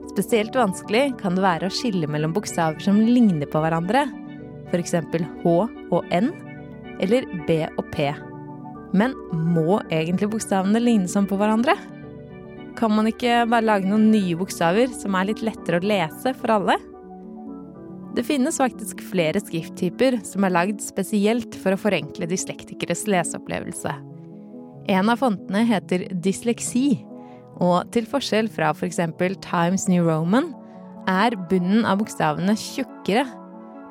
Spesielt 0.09 0.55
vanskelig 0.57 1.13
kan 1.19 1.35
det 1.37 1.45
være 1.45 1.69
å 1.69 1.73
skille 1.73 2.09
mellom 2.09 2.33
bokstaver 2.35 2.81
som 2.83 2.99
ligner 3.01 3.49
på 3.49 3.61
hverandre, 3.61 4.07
f.eks. 4.71 4.95
H 5.43 5.53
og 5.89 6.13
N, 6.13 6.31
eller 6.99 7.27
B 7.47 7.61
og 7.69 7.85
P. 7.93 8.09
Men 8.97 9.13
må 9.31 9.79
egentlig 9.93 10.31
bokstavene 10.33 10.81
ligne 10.81 11.09
sånn 11.11 11.29
på 11.29 11.37
hverandre? 11.39 11.75
Kan 12.79 12.93
man 12.95 13.09
ikke 13.09 13.43
bare 13.49 13.65
lage 13.65 13.89
noen 13.89 14.09
nye 14.13 14.37
bokstaver 14.39 14.91
som 14.95 15.17
er 15.17 15.29
litt 15.29 15.43
lettere 15.45 15.81
å 15.81 15.89
lese 15.91 16.33
for 16.37 16.55
alle? 16.57 16.77
Det 18.17 18.25
finnes 18.25 18.57
faktisk 18.57 19.03
flere 19.05 19.41
skrifttyper 19.43 20.17
som 20.25 20.45
er 20.45 20.55
lagd 20.55 20.81
spesielt 20.81 21.53
for 21.61 21.75
å 21.75 21.79
forenkle 21.79 22.27
dyslektikeres 22.29 23.05
leseopplevelse. 23.07 23.93
En 24.89 25.11
av 25.11 25.19
fontene 25.21 25.61
heter 25.69 26.07
dysleksi, 26.25 27.03
og 27.61 27.91
til 27.93 28.07
forskjell 28.09 28.47
fra 28.49 28.71
f.eks. 28.73 28.97
Times 29.43 29.85
New 29.91 30.07
Roman 30.07 30.49
er 31.09 31.35
bunnen 31.51 31.85
av 31.85 31.99
bokstavene 32.01 32.55
tjukkere, 32.57 33.27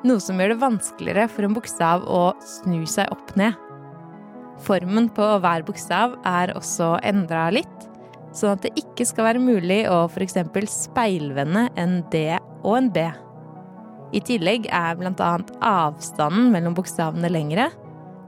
noe 0.03 0.19
som 0.23 0.39
gjør 0.39 0.53
det 0.53 0.61
vanskeligere 0.63 1.27
for 1.31 1.47
en 1.47 1.55
bokstav 1.55 2.03
å 2.03 2.23
snu 2.43 2.81
seg 2.89 3.07
opp 3.15 3.31
ned. 3.39 3.55
Formen 4.65 5.07
på 5.15 5.23
hver 5.39 5.63
bokstav 5.67 6.17
er 6.27 6.51
også 6.59 6.97
endra 7.07 7.47
litt, 7.55 7.87
sånn 8.35 8.57
at 8.57 8.67
det 8.67 8.75
ikke 8.83 9.07
skal 9.07 9.29
være 9.29 9.43
mulig 9.43 9.81
å 9.87 10.03
f.eks. 10.11 10.35
speilvende 10.67 11.69
en 11.79 12.01
D 12.11 12.25
og 12.35 12.73
en 12.75 12.91
B. 12.91 13.07
I 14.11 14.19
tillegg 14.25 14.67
er 14.73 14.99
bl.a. 14.99 15.33
avstanden 15.63 16.51
mellom 16.51 16.75
bokstavene 16.75 17.31
lengre, 17.31 17.69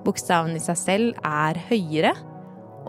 bokstavene 0.05 0.55
i 0.55 0.63
seg 0.63 0.77
selv 0.79 1.25
er 1.25 1.59
høyere, 1.67 2.15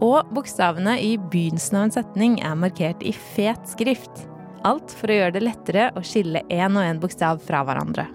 og 0.01 0.31
bokstavene 0.35 0.97
i 1.03 1.17
begynnelsen 1.19 1.79
av 1.79 1.87
en 1.87 1.95
setning 1.99 2.39
er 2.41 2.57
markert 2.59 3.03
i 3.05 3.13
fet 3.13 3.69
skrift. 3.69 4.25
Alt 4.65 4.95
for 4.95 5.11
å 5.11 5.19
gjøre 5.19 5.37
det 5.37 5.45
lettere 5.45 5.91
å 5.99 6.03
skille 6.07 6.45
én 6.49 6.79
og 6.79 6.87
én 6.87 7.01
bokstav 7.03 7.43
fra 7.45 7.65
hverandre. 7.67 8.07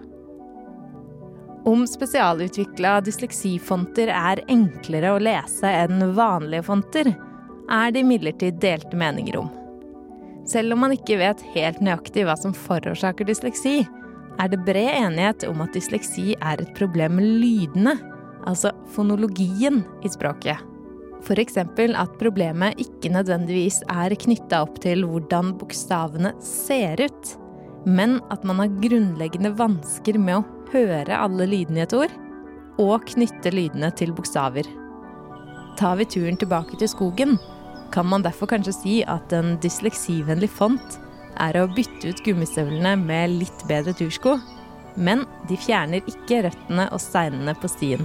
Om 1.68 1.84
spesialutvikla 1.90 3.02
dysleksifonter 3.04 4.08
er 4.14 4.40
enklere 4.48 5.12
å 5.12 5.20
lese 5.20 5.68
enn 5.68 6.14
vanlige 6.16 6.64
fonter, 6.64 7.12
er 7.68 7.92
det 7.92 8.06
imidlertid 8.06 8.62
delte 8.64 8.96
meninger 8.96 9.42
om. 9.42 9.50
Selv 10.48 10.78
om 10.78 10.86
man 10.86 10.96
ikke 10.96 11.20
vet 11.20 11.44
helt 11.58 11.82
nøyaktig 11.84 12.24
hva 12.24 12.38
som 12.40 12.56
forårsaker 12.56 13.28
dysleksi, 13.28 13.82
er 14.40 14.54
det 14.54 14.62
bred 14.64 14.94
enighet 14.96 15.44
om 15.50 15.60
at 15.66 15.76
dysleksi 15.76 16.38
er 16.40 16.64
et 16.64 16.72
problem 16.78 17.18
med 17.20 17.28
lydene, 17.44 17.98
altså 18.48 18.72
fonologien 18.96 19.84
i 20.08 20.14
språket. 20.14 20.62
F.eks. 21.24 21.58
at 21.58 22.14
problemet 22.22 22.80
ikke 22.82 23.12
nødvendigvis 23.12 23.82
er 23.90 24.16
knytta 24.16 24.62
opp 24.66 24.80
til 24.84 25.04
hvordan 25.08 25.56
bokstavene 25.60 26.34
ser 26.44 27.02
ut, 27.04 27.34
men 27.88 28.20
at 28.34 28.46
man 28.48 28.62
har 28.62 28.78
grunnleggende 28.84 29.54
vansker 29.58 30.20
med 30.20 30.40
å 30.40 30.46
høre 30.74 31.18
alle 31.18 31.48
lydene 31.50 31.82
i 31.82 31.86
et 31.86 31.96
ord, 31.98 32.14
og 32.78 33.08
knytte 33.10 33.54
lydene 33.54 33.90
til 33.98 34.14
bokstaver. 34.14 34.68
Tar 35.78 35.98
vi 36.00 36.08
turen 36.10 36.38
tilbake 36.40 36.78
til 36.78 36.90
skogen, 36.92 37.38
kan 37.94 38.08
man 38.10 38.26
derfor 38.26 38.50
kanskje 38.52 38.76
si 38.76 38.96
at 39.08 39.34
en 39.34 39.56
dysleksivennlig 39.64 40.50
font 40.52 41.00
er 41.40 41.58
å 41.60 41.68
bytte 41.72 42.12
ut 42.12 42.24
gummistøvlene 42.26 42.96
med 43.00 43.38
litt 43.42 43.66
bedre 43.70 43.94
tursko, 43.98 44.38
men 44.98 45.24
de 45.50 45.58
fjerner 45.62 46.02
ikke 46.10 46.44
røttene 46.48 46.88
og 46.92 47.02
steinene 47.02 47.54
på 47.62 47.70
stien. 47.72 48.04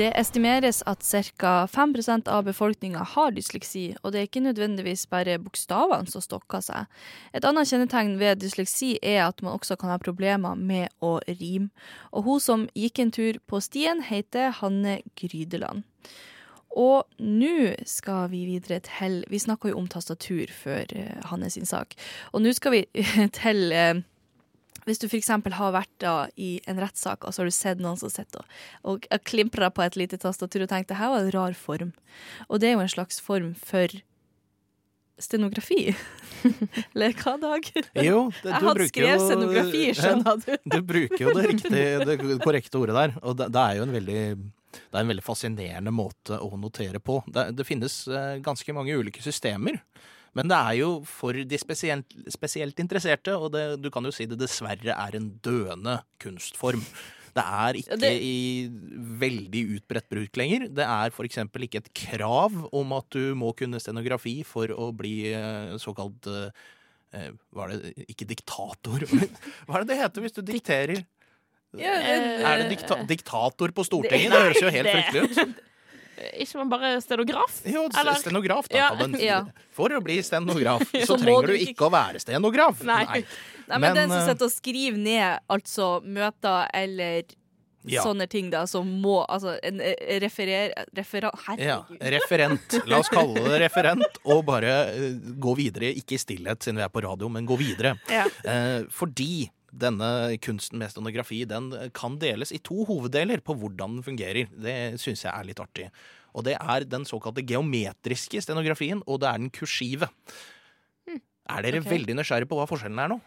Det 0.00 0.12
estimeres 0.16 0.78
at 0.88 1.02
ca. 1.04 1.66
5% 1.68 2.28
av 2.32 2.46
befolkninga 2.46 3.02
har 3.04 3.34
dysleksi, 3.36 3.82
og 4.00 4.14
det 4.14 4.20
er 4.20 4.28
ikke 4.28 4.40
nødvendigvis 4.40 5.02
bare 5.12 5.34
bokstavene 5.42 6.08
som 6.08 6.22
stokker 6.24 6.62
seg. 6.64 6.86
Et 7.36 7.44
annet 7.44 7.68
kjennetegn 7.68 8.14
ved 8.22 8.40
dysleksi 8.40 8.94
er 9.02 9.26
at 9.26 9.42
man 9.44 9.58
også 9.58 9.76
kan 9.76 9.92
ha 9.92 9.98
problemer 10.00 10.56
med 10.56 10.88
å 11.04 11.18
rime. 11.28 11.68
Og 12.16 12.24
hun 12.24 12.40
som 12.40 12.64
gikk 12.72 13.02
en 13.02 13.12
tur 13.12 13.42
på 13.44 13.60
stien, 13.60 14.00
heter 14.06 14.54
Hanne 14.62 15.02
Grydeland. 15.20 15.84
Og 16.80 17.04
nå 17.20 17.74
skal 17.84 18.30
vi 18.32 18.46
videre 18.46 18.78
til 18.86 19.24
Vi 19.28 19.42
snakka 19.42 19.68
jo 19.68 19.82
om 19.82 19.90
tastatur 19.90 20.48
før 20.54 20.86
uh, 20.96 21.28
Hanne 21.28 21.50
sin 21.52 21.68
sak. 21.68 21.98
Og 22.32 22.40
nå 22.40 22.54
skal 22.56 22.78
vi 22.78 22.84
til 23.42 23.74
uh, 23.74 24.00
hvis 24.90 25.00
du 25.02 25.06
f.eks. 25.08 25.30
har 25.30 25.74
vært 25.74 25.92
da 26.02 26.14
i 26.36 26.52
en 26.70 26.80
rettssak, 26.82 27.24
og 27.24 27.34
så 27.34 27.42
har 27.42 27.50
du 27.50 27.54
sett 27.54 27.82
noen 27.82 27.98
som 28.00 28.12
sitter 28.12 28.44
og, 28.82 29.06
og 29.06 29.26
klimprer 29.26 29.70
på 29.74 29.84
et 29.86 29.98
lite 29.98 30.18
tastatur 30.20 30.66
og 30.66 30.72
tenker 30.72 30.92
det 30.92 31.00
her 31.00 31.12
var 31.14 31.24
en 31.24 31.34
rar 31.34 31.58
form. 31.58 31.92
Og 32.48 32.60
det 32.60 32.70
er 32.70 32.78
jo 32.78 32.84
en 32.84 32.94
slags 32.94 33.22
form 33.22 33.52
for 33.58 34.00
stenografi. 35.20 35.94
Eller 36.94 37.14
hva, 37.20 37.36
Dag? 37.40 37.66
Jo, 38.00 38.30
det, 38.42 38.52
Jeg 38.52 38.62
du 38.62 38.68
hadde 38.68 38.88
skrevet 38.90 39.26
scenografi, 39.26 39.82
skjønner 39.98 40.40
du. 40.44 40.54
Du 40.64 40.80
bruker 40.86 41.26
jo 41.26 41.34
det 41.36 41.50
riktige, 41.54 42.06
det 42.08 42.38
korrekte 42.44 42.80
ordet 42.80 42.96
der. 42.96 43.18
Og 43.22 43.36
det, 43.38 43.50
det 43.54 43.66
er 43.66 43.80
jo 43.80 43.86
en 43.86 43.98
veldig 43.98 44.22
det 44.70 44.94
er 44.94 45.02
en 45.02 45.10
veldig 45.10 45.26
fascinerende 45.26 45.90
måte 45.90 46.36
å 46.38 46.54
notere 46.58 47.00
på. 47.02 47.16
Det, 47.26 47.48
det 47.58 47.66
finnes 47.66 48.04
eh, 48.06 48.36
ganske 48.42 48.74
mange 48.74 48.94
ulike 48.94 49.22
systemer. 49.22 49.80
Men 50.38 50.46
det 50.50 50.56
er 50.56 50.74
jo 50.78 50.90
for 51.10 51.32
de 51.34 51.58
spesielt, 51.58 52.12
spesielt 52.30 52.78
interesserte, 52.82 53.32
og 53.34 53.50
det, 53.54 53.64
du 53.82 53.88
kan 53.90 54.04
jo 54.06 54.12
si 54.14 54.28
det 54.30 54.38
dessverre 54.38 54.94
er 54.94 55.16
en 55.18 55.30
døende 55.42 55.96
kunstform. 56.22 56.84
Det 57.34 57.42
er 57.46 57.76
ikke 57.78 57.96
det- 58.02 58.12
i 58.22 58.68
veldig 59.22 59.62
utbredt 59.76 60.08
bruk 60.10 60.36
lenger. 60.38 60.68
Det 60.74 60.86
er 60.86 61.10
f.eks. 61.14 61.38
ikke 61.66 61.78
et 61.82 61.92
krav 61.94 62.56
om 62.74 62.92
at 62.92 63.06
du 63.10 63.34
må 63.38 63.52
kunne 63.58 63.78
stenografi 63.82 64.42
for 64.46 64.66
å 64.74 64.90
bli 64.94 65.32
eh, 65.32 65.74
såkalt 65.78 66.26
eh, 66.26 66.50
eh, 67.14 67.30
er 67.30 67.68
det 67.74 67.94
Ikke 68.08 68.26
diktator. 68.26 69.06
Hva 69.66 69.78
er 69.78 69.84
det 69.84 69.88
det 69.94 69.98
heter 70.02 70.26
hvis 70.26 70.34
du 70.38 70.42
dikterer? 70.42 71.04
Ja, 71.78 71.94
det- 72.02 72.42
Er 72.42 72.62
det 72.64 72.70
dikta 72.78 72.96
diktator 73.06 73.70
på 73.70 73.84
Stortinget? 73.86 74.30
Det 74.34 74.42
høres 74.42 74.62
jo 74.62 74.70
helt 74.74 74.90
fryktelig 74.90 75.22
ut. 75.30 75.60
Ikke 76.40 76.60
man 76.60 76.70
bare 76.72 76.92
stenograf? 77.02 77.60
Jo, 77.64 77.86
Eller- 77.98 78.20
stenograf, 78.20 78.68
da. 78.68 78.76
Ja. 78.78 78.88
Men 78.98 79.14
For 79.76 79.88
å 79.96 80.00
bli 80.04 80.18
stenograf, 80.26 80.82
så, 80.92 81.06
Så 81.14 81.18
trenger 81.22 81.46
du 81.52 81.56
ikke- 81.56 81.74
ikke 81.74 81.88
å 81.88 81.92
være 81.94 82.20
stenograf. 82.22 82.82
Nei. 82.84 83.04
Nei, 83.04 83.24
men, 83.68 83.80
Men, 83.80 83.94
den 83.94 84.08
som 84.10 84.18
eh, 84.18 84.30
sitter 84.32 84.48
og 84.48 84.54
skriver 84.54 84.98
ned 84.98 85.38
altså 85.48 85.90
møter 86.04 86.66
eller 86.74 87.22
Ja. 87.88 88.02
sånne 88.04 88.26
ting, 88.28 88.50
da, 88.52 88.66
som 88.68 88.84
må 89.00 89.22
Altså 89.24 89.54
en 89.64 89.78
eh, 89.80 90.18
referer... 90.20 90.74
Refera... 90.92 91.30
Ja, 91.56 91.78
referent. 92.12 92.74
La 92.90 92.98
oss 93.00 93.08
kalle 93.08 93.40
det 93.40 93.60
referent, 93.62 94.18
og 94.26 94.42
bare 94.44 94.74
eh, 94.92 95.14
gå 95.40 95.54
videre. 95.56 95.88
Ikke 95.96 96.18
i 96.18 96.20
stillhet 96.20 96.60
siden 96.60 96.76
vi 96.76 96.84
er 96.84 96.92
på 96.92 97.00
radio, 97.06 97.30
men 97.32 97.46
gå 97.48 97.56
videre. 97.56 97.94
Ja. 98.10 98.26
Eh, 98.44 98.82
fordi 98.90 99.48
denne 99.72 100.38
kunsten 100.42 100.78
med 100.80 100.90
stenografi 100.92 101.42
den 101.48 101.70
kan 101.96 102.18
deles 102.22 102.52
i 102.52 102.58
to 102.58 102.84
hoveddeler 102.88 103.42
på 103.44 103.54
hvordan 103.58 103.98
den 103.98 104.06
fungerer. 104.06 104.48
Det 104.50 104.76
syns 105.00 105.24
jeg 105.26 105.32
er 105.32 105.46
litt 105.48 105.60
artig. 105.62 105.90
Og 106.34 106.44
det 106.46 106.56
er 106.60 106.86
den 106.86 107.04
såkalte 107.08 107.42
geometriske 107.46 108.42
stenografien, 108.42 109.02
og 109.06 109.20
det 109.22 109.28
er 109.30 109.38
den 109.42 109.50
kursive. 109.54 110.10
Er 111.50 111.64
dere 111.66 111.80
okay. 111.82 111.90
veldig 111.96 112.14
nysgjerrige 112.20 112.50
på 112.50 112.58
hva 112.60 112.68
forskjellen 112.70 113.00
er 113.02 113.10
nå? 113.10 113.20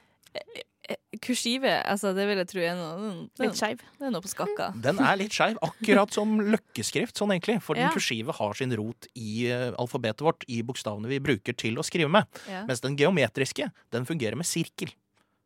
Kursive, 1.23 1.69
altså 1.87 2.11
det 2.15 2.25
vil 2.27 2.39
jeg 2.41 2.47
tro 2.49 2.63
er 2.63 2.73
noe 2.75 2.93
er- 3.05 3.45
Litt 3.45 3.55
skeiv. 3.59 3.83
Det 3.99 4.07
er 4.07 4.11
noe 4.11 4.23
på 4.23 4.31
skakka. 4.31 4.71
Den 4.83 4.99
er 4.99 5.15
litt 5.19 5.31
skeiv, 5.35 5.55
akkurat 5.63 6.11
som 6.11 6.33
løkkeskrift, 6.55 7.15
sånn 7.19 7.31
egentlig. 7.35 7.61
For 7.63 7.75
den 7.79 7.87
Ja. 7.87 7.91
kursive 7.93 8.33
har 8.35 8.53
sin 8.57 8.73
rot 8.75 9.07
i 9.15 9.47
eh, 9.47 9.71
alfabetet 9.79 10.23
vårt, 10.25 10.43
i 10.49 10.61
bokstavene 10.61 11.07
vi 11.07 11.19
bruker 11.23 11.55
til 11.55 11.75
å 11.79 11.85
skrive 11.87 12.09
med. 12.11 12.27
Ja. 12.49 12.65
Mens 12.67 12.81
den 12.83 12.97
geometriske, 12.99 13.69
den 13.91 14.05
fungerer 14.09 14.35
med 14.35 14.45
sirkel. 14.49 14.91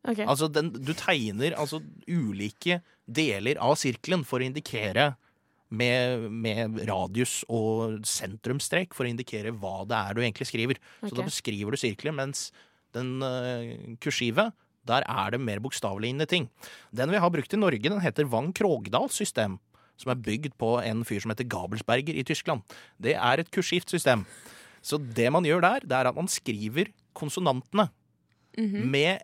Ok. 0.08 0.20
Altså, 0.24 0.48
den, 0.52 0.72
du 0.72 0.94
tegner 0.96 1.56
altså 1.60 1.82
ulike 2.08 2.82
deler 3.08 3.60
av 3.64 3.76
sirkelen 3.80 4.24
for 4.28 4.40
å 4.40 4.48
indikere 4.48 5.16
med, 5.70 6.30
med 6.32 6.78
radius 6.88 7.42
og 7.52 8.06
sentrumstrek 8.08 8.96
for 8.96 9.04
å 9.04 9.12
indikere 9.12 9.52
hva 9.52 9.82
det 9.88 9.98
er 10.00 10.16
du 10.16 10.22
egentlig 10.24 10.48
skriver. 10.48 10.80
Så 11.04 11.12
da 11.12 11.26
beskriver 11.28 11.76
du 11.76 11.80
sirkelen, 11.82 12.16
mens 12.16 12.48
den 12.96 13.18
uh, 13.20 13.98
kursive, 14.00 14.48
der 14.88 15.04
er 15.04 15.36
det 15.36 15.42
mer 15.44 15.60
bokstavelignende 15.60 16.30
ting. 16.32 16.48
Den 16.96 17.12
vi 17.12 17.20
har 17.20 17.34
brukt 17.34 17.52
i 17.52 17.60
Norge, 17.60 17.84
den 17.84 18.00
heter 18.04 18.30
Wang 18.32 18.54
Krogdals 18.56 19.20
system. 19.20 19.60
Som 20.00 20.14
er 20.14 20.22
bygd 20.24 20.54
på 20.62 20.76
en 20.86 21.02
fyr 21.10 21.20
som 21.24 21.34
heter 21.34 21.48
Gabelsberger 21.50 22.16
i 22.16 22.24
Tyskland. 22.24 22.64
Det 23.02 23.16
er 23.18 23.42
et 23.42 23.52
kursivt 23.52 23.90
system. 23.92 24.24
Så 24.86 25.00
det 25.02 25.28
man 25.34 25.44
gjør 25.44 25.64
der, 25.66 25.88
det 25.90 25.98
er 25.98 26.08
at 26.08 26.16
man 26.16 26.30
skriver 26.32 26.94
konsonantene 27.18 27.90
Mhm. 28.58 28.88
med 28.90 29.22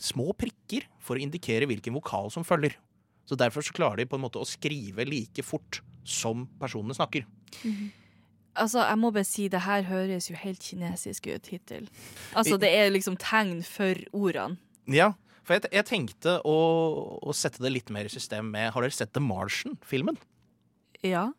små 0.00 0.32
prikker 0.38 0.86
for 1.02 1.16
å 1.16 1.24
indikere 1.24 1.68
hvilken 1.70 1.96
vokal 1.96 2.30
som 2.34 2.46
følger. 2.46 2.76
Så 3.24 3.38
Derfor 3.40 3.64
så 3.64 3.72
klarer 3.72 4.02
de 4.02 4.08
på 4.08 4.18
en 4.18 4.24
måte 4.24 4.40
å 4.40 4.48
skrive 4.48 5.06
like 5.08 5.44
fort 5.46 5.80
som 6.04 6.46
personene 6.60 6.96
snakker. 6.96 7.24
Altså, 8.54 8.84
jeg 8.84 9.00
må 9.00 9.10
bare 9.10 9.26
si, 9.26 9.48
det 9.50 9.64
her 9.64 9.86
høres 9.88 10.28
jo 10.30 10.36
helt 10.38 10.62
kinesisk 10.62 11.26
ut 11.32 11.48
hittil. 11.50 11.88
Altså, 12.36 12.58
det 12.60 12.70
er 12.70 12.92
liksom 12.92 13.16
tegn 13.18 13.62
for 13.66 13.98
ordene. 14.14 14.60
Ja, 14.92 15.14
for 15.44 15.56
jeg, 15.56 15.70
jeg 15.72 15.88
tenkte 15.88 16.36
å, 16.46 16.58
å 17.24 17.34
sette 17.36 17.62
det 17.64 17.72
litt 17.72 17.90
mer 17.92 18.08
i 18.08 18.12
system 18.12 18.50
med 18.52 18.70
Har 18.74 18.84
dere 18.84 18.96
sett 18.96 19.12
The 19.16 19.22
Martian-filmen? 19.24 20.16
Ja. 21.04 21.30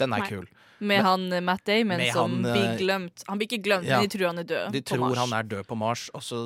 Den 0.00 0.16
er 0.16 0.24
Nei. 0.24 0.28
kul. 0.28 0.48
Med 0.80 1.02
han 1.02 1.32
eh, 1.32 1.40
Matt 1.42 1.64
Damon 1.66 1.98
Med 1.98 2.12
som 2.12 2.30
han, 2.30 2.46
eh, 2.46 2.52
blir 2.54 2.78
glemt. 2.78 3.24
Han 3.26 3.38
blir 3.38 3.48
ikke 3.48 3.62
glemt, 3.64 3.84
Ja. 3.88 3.98
men 3.98 4.08
de 4.08 4.16
tror 4.18 4.26
han 4.28 4.38
er 4.38 4.44
død. 4.44 4.72
De 4.72 4.80
tror 4.82 4.98
Mars. 4.98 5.18
han 5.18 5.32
er 5.38 5.42
død 5.42 5.66
på 5.66 5.76
Mars, 5.76 6.10
og 6.14 6.22
så 6.22 6.42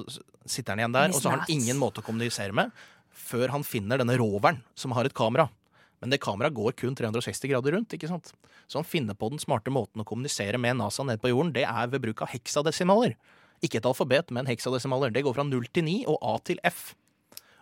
sitter 0.47 0.73
han 0.73 0.79
igjen 0.81 0.93
der. 0.97 1.09
Miss 1.09 1.17
Og 1.17 1.23
så 1.23 1.31
har 1.31 1.39
han 1.45 1.47
ingen 1.53 1.77
måte 1.79 2.01
å 2.01 2.07
kommunisere 2.07 2.53
med 2.53 2.73
før 3.13 3.49
han 3.51 3.63
finner 3.63 3.99
denne 3.99 4.17
roveren 4.19 4.63
som 4.75 4.93
har 4.93 5.05
et 5.05 5.15
kamera. 5.15 5.49
Men 6.01 6.11
det 6.11 6.21
kameraet 6.21 6.55
går 6.55 6.73
kun 6.75 6.95
360 6.97 7.49
grader 7.49 7.73
rundt. 7.77 7.93
ikke 7.93 8.09
sant? 8.09 8.33
Så 8.67 8.81
han 8.81 8.85
finner 8.85 9.15
på 9.15 9.29
den 9.31 9.39
smarte 9.39 9.71
måten 9.71 10.01
å 10.03 10.05
kommunisere 10.05 10.59
med 10.59 10.77
NASA 10.77 11.05
ned 11.05 11.21
på 11.21 11.29
jorden. 11.29 11.53
Det 11.53 11.63
er 11.69 11.87
ved 11.89 12.01
bruk 12.03 12.23
av 12.23 12.29
heksadesimaler. 12.29 13.15
Ikke 13.63 13.77
et 13.77 13.85
alfabet, 13.87 14.31
men 14.33 14.47
heksadesimaler. 14.47 15.13
Det 15.13 15.23
går 15.23 15.35
fra 15.35 15.45
0 15.45 15.65
til 15.73 15.85
9 15.85 16.05
og 16.09 16.19
A 16.23 16.39
til 16.43 16.59
F. 16.65 16.95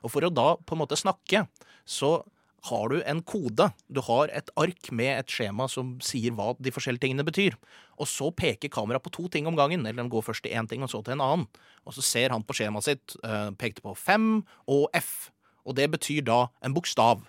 Og 0.02 0.10
for 0.10 0.22
å 0.22 0.32
da 0.32 0.54
på 0.56 0.72
en 0.72 0.78
måte 0.86 0.96
snakke, 0.96 1.46
så 1.84 2.24
har 2.68 2.92
du 2.92 3.00
en 3.02 3.22
kode. 3.24 3.70
Du 3.88 4.00
har 4.04 4.30
et 4.36 4.50
ark 4.60 4.90
med 4.92 5.12
et 5.14 5.32
skjema 5.32 5.66
som 5.70 5.94
sier 6.04 6.34
hva 6.36 6.52
de 6.60 6.72
forskjellige 6.74 7.06
tingene 7.06 7.24
betyr. 7.26 7.56
Og 8.00 8.08
så 8.10 8.30
peker 8.36 8.72
kameraet 8.72 9.04
på 9.04 9.12
to 9.16 9.28
ting 9.32 9.48
om 9.48 9.56
gangen. 9.56 9.86
Eller 9.86 10.02
den 10.02 10.12
går 10.12 10.26
først 10.26 10.44
til 10.44 10.52
én 10.56 10.68
ting, 10.68 10.84
og 10.84 10.92
så 10.92 11.02
til 11.04 11.16
en 11.16 11.24
annen. 11.24 11.48
Og 11.88 11.96
så 11.96 12.04
ser 12.04 12.34
han 12.34 12.44
på 12.44 12.56
skjemaet 12.58 12.88
sitt, 12.88 13.16
eh, 13.24 13.50
pekte 13.60 13.84
på 13.84 13.96
5 13.96 14.44
og 14.68 14.88
F. 14.94 15.30
Og 15.64 15.76
det 15.76 15.90
betyr 15.92 16.24
da 16.24 16.46
en 16.64 16.76
bokstav. 16.76 17.24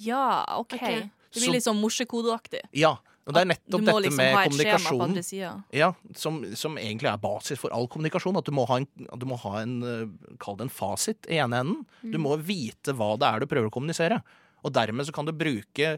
Ja, 0.00 0.44
OK. 0.58 0.74
okay. 0.74 1.08
Det 1.32 1.40
blir 1.40 1.56
litt 1.56 1.68
sånn 1.68 1.80
morsekodeaktig. 1.80 2.66
Ja. 2.76 2.98
Og 3.22 3.36
det 3.36 3.42
er 3.44 3.48
nettopp 3.52 3.84
dette 3.86 4.00
liksom 4.02 4.18
med 4.18 4.34
kommunikasjon. 4.34 5.60
Ja, 5.78 5.92
som, 6.18 6.40
som 6.58 6.78
egentlig 6.80 7.06
er 7.12 7.20
basis 7.22 7.60
for 7.60 7.70
all 7.74 7.86
kommunikasjon. 7.90 8.38
At 8.40 8.48
du 8.48 8.54
må 8.56 8.64
ha 8.66 8.80
en, 8.82 8.88
du 8.98 9.26
må 9.30 9.38
ha 9.44 9.60
en 9.60 9.76
eh, 9.86 10.32
kall 10.42 10.58
det 10.58 10.66
en 10.66 10.72
fasit 10.74 11.28
i 11.30 11.38
ene 11.38 11.60
enden. 11.62 11.84
Du 12.02 12.18
må 12.18 12.34
vite 12.42 12.96
hva 12.98 13.12
det 13.20 13.28
er 13.28 13.44
du 13.44 13.50
prøver 13.50 13.70
å 13.70 13.74
kommunisere. 13.74 14.18
Og 14.62 14.74
dermed 14.74 15.08
så 15.08 15.14
kan 15.14 15.28
du 15.28 15.34
bruke 15.36 15.96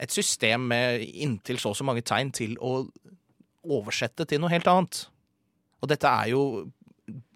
et 0.00 0.12
system 0.14 0.68
med 0.72 1.04
inntil 1.04 1.60
så 1.60 1.74
og 1.74 1.78
så 1.78 1.86
mange 1.86 2.04
tegn 2.06 2.32
til 2.32 2.56
å 2.56 2.84
oversette 3.68 4.24
til 4.28 4.40
noe 4.40 4.52
helt 4.52 4.68
annet. 4.70 5.04
Og 5.80 5.90
dette 5.92 6.08
er 6.10 6.34
jo 6.34 6.44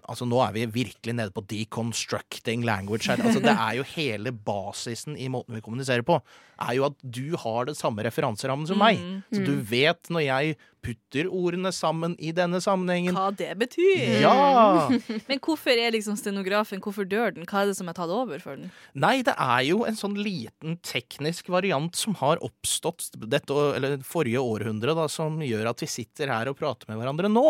Altså 0.04 0.26
Nå 0.28 0.36
er 0.44 0.50
vi 0.52 0.66
virkelig 0.68 1.14
nede 1.16 1.32
på 1.32 1.40
deconstructing 1.48 2.60
language 2.68 3.08
her. 3.08 3.22
Altså 3.24 3.40
Det 3.40 3.54
er 3.66 3.78
jo 3.78 3.86
hele 3.94 4.34
basisen 4.36 5.16
i 5.16 5.30
måten 5.32 5.56
vi 5.56 5.62
kommuniserer 5.64 6.04
på. 6.04 6.18
Er 6.60 6.74
jo 6.76 6.84
at 6.90 6.98
du 7.00 7.38
har 7.40 7.64
det 7.64 7.76
samme 7.78 8.04
referanserammen 8.04 8.68
som 8.68 8.82
meg. 8.82 9.00
Mm. 9.00 9.22
Så 9.32 9.40
du 9.46 9.54
vet 9.64 10.12
når 10.12 10.26
jeg 10.26 10.58
putter 10.84 11.26
ordene 11.32 11.70
sammen 11.72 12.12
i 12.20 12.30
denne 12.36 12.60
sammenhengen. 12.62 13.16
Hva 13.16 13.30
det 13.34 13.50
betyr. 13.60 14.20
Ja! 14.22 14.90
Men 15.30 15.40
hvorfor 15.44 15.72
er 15.80 15.94
liksom 15.96 16.18
stenografen 16.20 16.82
Hvorfor 16.84 17.08
dør 17.08 17.32
den? 17.38 17.46
Hva 17.48 17.62
er 17.64 17.70
det 17.72 17.76
som 17.78 17.88
er 17.88 17.96
tatt 17.96 18.12
over 18.12 18.42
for 18.42 18.60
den? 18.60 18.68
Nei, 19.00 19.22
det 19.24 19.32
er 19.40 19.62
jo 19.70 19.82
en 19.88 19.96
sånn 19.96 20.14
liten 20.20 20.76
teknisk 20.84 21.48
variant 21.54 21.96
som 21.96 22.14
har 22.20 22.42
oppstått 22.44 23.08
dette, 23.32 23.56
eller 23.78 23.96
forrige 24.04 24.42
århundre, 24.44 24.92
da, 24.98 25.08
som 25.10 25.40
gjør 25.44 25.70
at 25.72 25.80
vi 25.84 25.88
sitter 25.90 26.28
her 26.34 26.52
og 26.52 26.58
prater 26.60 26.90
med 26.92 27.00
hverandre 27.00 27.30
nå. 27.32 27.46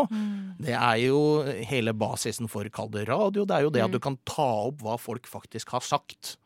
Det 0.63 0.77
er 0.79 1.03
jo 1.09 1.19
hele 1.67 1.93
basisen 1.99 2.47
for 2.51 2.69
kall 2.75 2.93
det 2.95 3.07
radio. 3.11 3.45
Det 3.45 3.59
er 3.59 3.67
jo 3.67 3.75
det 3.75 3.83
Mm. 3.85 3.91
at 3.91 3.93
du 3.93 4.01
kan 4.01 4.17
ta 4.25 4.47
opp 4.71 4.81
hva 4.87 4.95
folk 5.01 5.27
faktisk 5.29 5.75
har 5.75 5.83
sagt. 5.85 6.37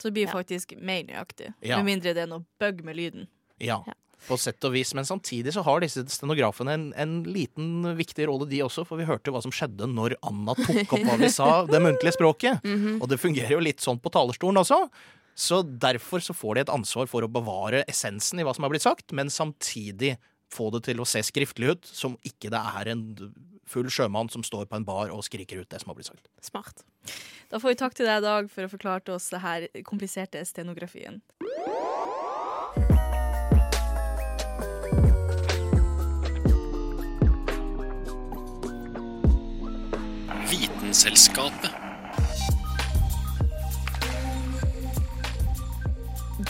Så 0.00 0.08
det 0.08 0.14
blir 0.16 0.26
faktisk 0.32 0.72
mer 0.80 1.04
nøyaktig. 1.06 1.52
Ja. 1.62 1.78
Med 1.78 1.86
mindre 1.92 2.12
det 2.16 2.24
er 2.24 2.30
noe 2.30 2.42
bug 2.58 2.82
med 2.84 2.96
lyden. 2.98 3.28
Ja, 3.62 3.78
på 4.26 4.38
sett 4.40 4.64
og 4.68 4.74
vis. 4.74 4.92
Men 4.98 5.08
samtidig 5.08 5.54
så 5.54 5.64
har 5.66 5.82
disse 5.82 6.04
stenografene 6.14 6.76
en, 6.76 6.86
en 6.98 7.14
liten 7.26 7.94
viktig 7.98 8.28
rolle, 8.30 8.48
de 8.50 8.62
også. 8.64 8.86
For 8.88 9.00
vi 9.00 9.08
hørte 9.08 9.34
hva 9.34 9.42
som 9.44 9.54
skjedde 9.54 9.88
når 9.90 10.16
Anna 10.28 10.56
tok 10.58 10.96
opp 10.96 11.08
hva 11.08 11.18
vi 11.20 11.30
sa, 11.32 11.50
det 11.68 11.82
muntlige 11.82 12.16
språket. 12.18 12.62
Og 13.02 13.08
det 13.10 13.20
fungerer 13.22 13.56
jo 13.56 13.62
litt 13.64 13.82
sånn 13.84 14.00
på 14.02 14.12
talerstolen 14.14 14.62
også. 14.62 14.84
Så 15.34 15.62
derfor 15.64 16.20
så 16.20 16.34
får 16.36 16.54
de 16.54 16.66
et 16.66 16.74
ansvar 16.74 17.08
for 17.08 17.24
å 17.24 17.30
bevare 17.32 17.86
essensen 17.88 18.40
i 18.40 18.44
hva 18.44 18.52
som 18.54 18.66
har 18.66 18.72
blitt 18.74 18.84
sagt, 18.84 19.14
men 19.16 19.32
samtidig 19.32 20.18
få 20.52 20.68
det 20.74 20.82
til 20.90 21.00
å 21.00 21.08
se 21.08 21.22
skriftlig 21.24 21.72
ut, 21.72 21.88
som 21.88 22.18
ikke 22.28 22.50
det 22.52 22.60
er 22.60 22.92
en 22.92 23.06
full 23.72 23.88
sjømann 23.92 24.28
som 24.32 24.44
står 24.44 24.66
på 24.68 24.76
en 24.76 24.84
bar 24.84 25.12
og 25.14 25.24
skriker 25.24 25.62
ut 25.62 25.70
det 25.72 25.80
som 25.80 25.92
har 25.92 25.98
blitt 25.98 26.10
sagt. 26.10 26.28
Smart. 26.44 26.84
Da 27.52 27.60
får 27.60 27.72
vi 27.72 27.78
takk 27.80 27.96
til 27.96 28.08
deg, 28.08 28.22
Dag, 28.24 28.50
for 28.52 28.66
å 28.66 28.72
forklare 28.72 29.14
oss 29.14 29.30
det 29.32 29.40
her 29.42 29.66
kompliserte 29.88 30.42
stenografien. 30.48 31.22
Vitenselskapet. 40.92 41.81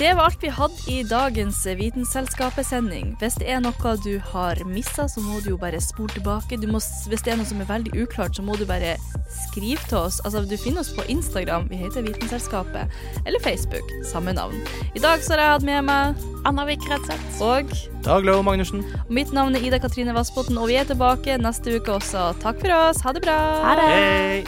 Det 0.02 0.16
var 0.16 0.24
alt 0.24 0.42
vi 0.42 0.48
hadde 0.50 0.90
i 0.90 1.02
dagens 1.06 1.60
Vitenselskapet-sending. 1.78 3.12
Hvis 3.20 3.36
det 3.38 3.46
er 3.54 3.60
noe 3.62 3.92
du 4.02 4.16
har 4.32 4.58
missa, 4.66 5.04
så 5.06 5.22
må 5.22 5.38
du 5.44 5.52
jo 5.52 5.58
bare 5.60 5.78
spole 5.78 6.10
tilbake. 6.10 6.58
Du 6.58 6.66
må, 6.66 6.80
hvis 7.06 7.22
det 7.22 7.30
er 7.30 7.38
noe 7.38 7.46
som 7.46 7.60
er 7.62 7.68
veldig 7.68 7.92
uklart, 8.02 8.34
så 8.34 8.42
må 8.42 8.56
du 8.58 8.64
bare 8.66 8.96
skrive 9.30 9.78
til 9.86 10.00
oss. 10.00 10.18
Altså, 10.24 10.42
du 10.42 10.56
finner 10.58 10.82
oss 10.82 10.90
på 10.96 11.04
Instagram, 11.06 11.68
vi 11.70 11.78
heter 11.84 12.02
Vitenselskapet, 12.02 12.90
eller 13.22 13.44
Facebook, 13.46 13.94
samme 14.10 14.34
navn. 14.34 14.58
I 14.90 15.04
dag 15.04 15.22
så 15.22 15.36
har 15.36 15.44
jeg 15.44 15.52
hatt 15.52 15.68
med 15.70 15.86
meg 15.92 16.26
Anna 16.50 16.66
Vik 16.66 16.82
Redseth. 16.90 17.38
Og 17.38 17.70
Dag 18.02 18.26
Leo 18.26 18.42
Magnussen. 18.42 18.82
mitt 19.06 19.30
navn 19.30 19.54
er 19.54 19.62
Ida 19.62 19.78
Katrine 19.78 20.18
Vassbotn, 20.18 20.58
og 20.58 20.66
vi 20.72 20.80
er 20.82 20.90
tilbake 20.90 21.38
neste 21.38 21.78
uke 21.78 22.00
også. 22.00 22.32
Takk 22.42 22.58
for 22.58 22.74
oss. 22.80 23.06
Ha 23.06 23.14
det 23.14 23.22
bra. 23.22 23.38
Ha 23.70 23.78
det. 23.78 23.88
Hei. 23.94 24.44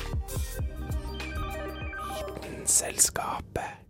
Selskapet. 2.67 3.84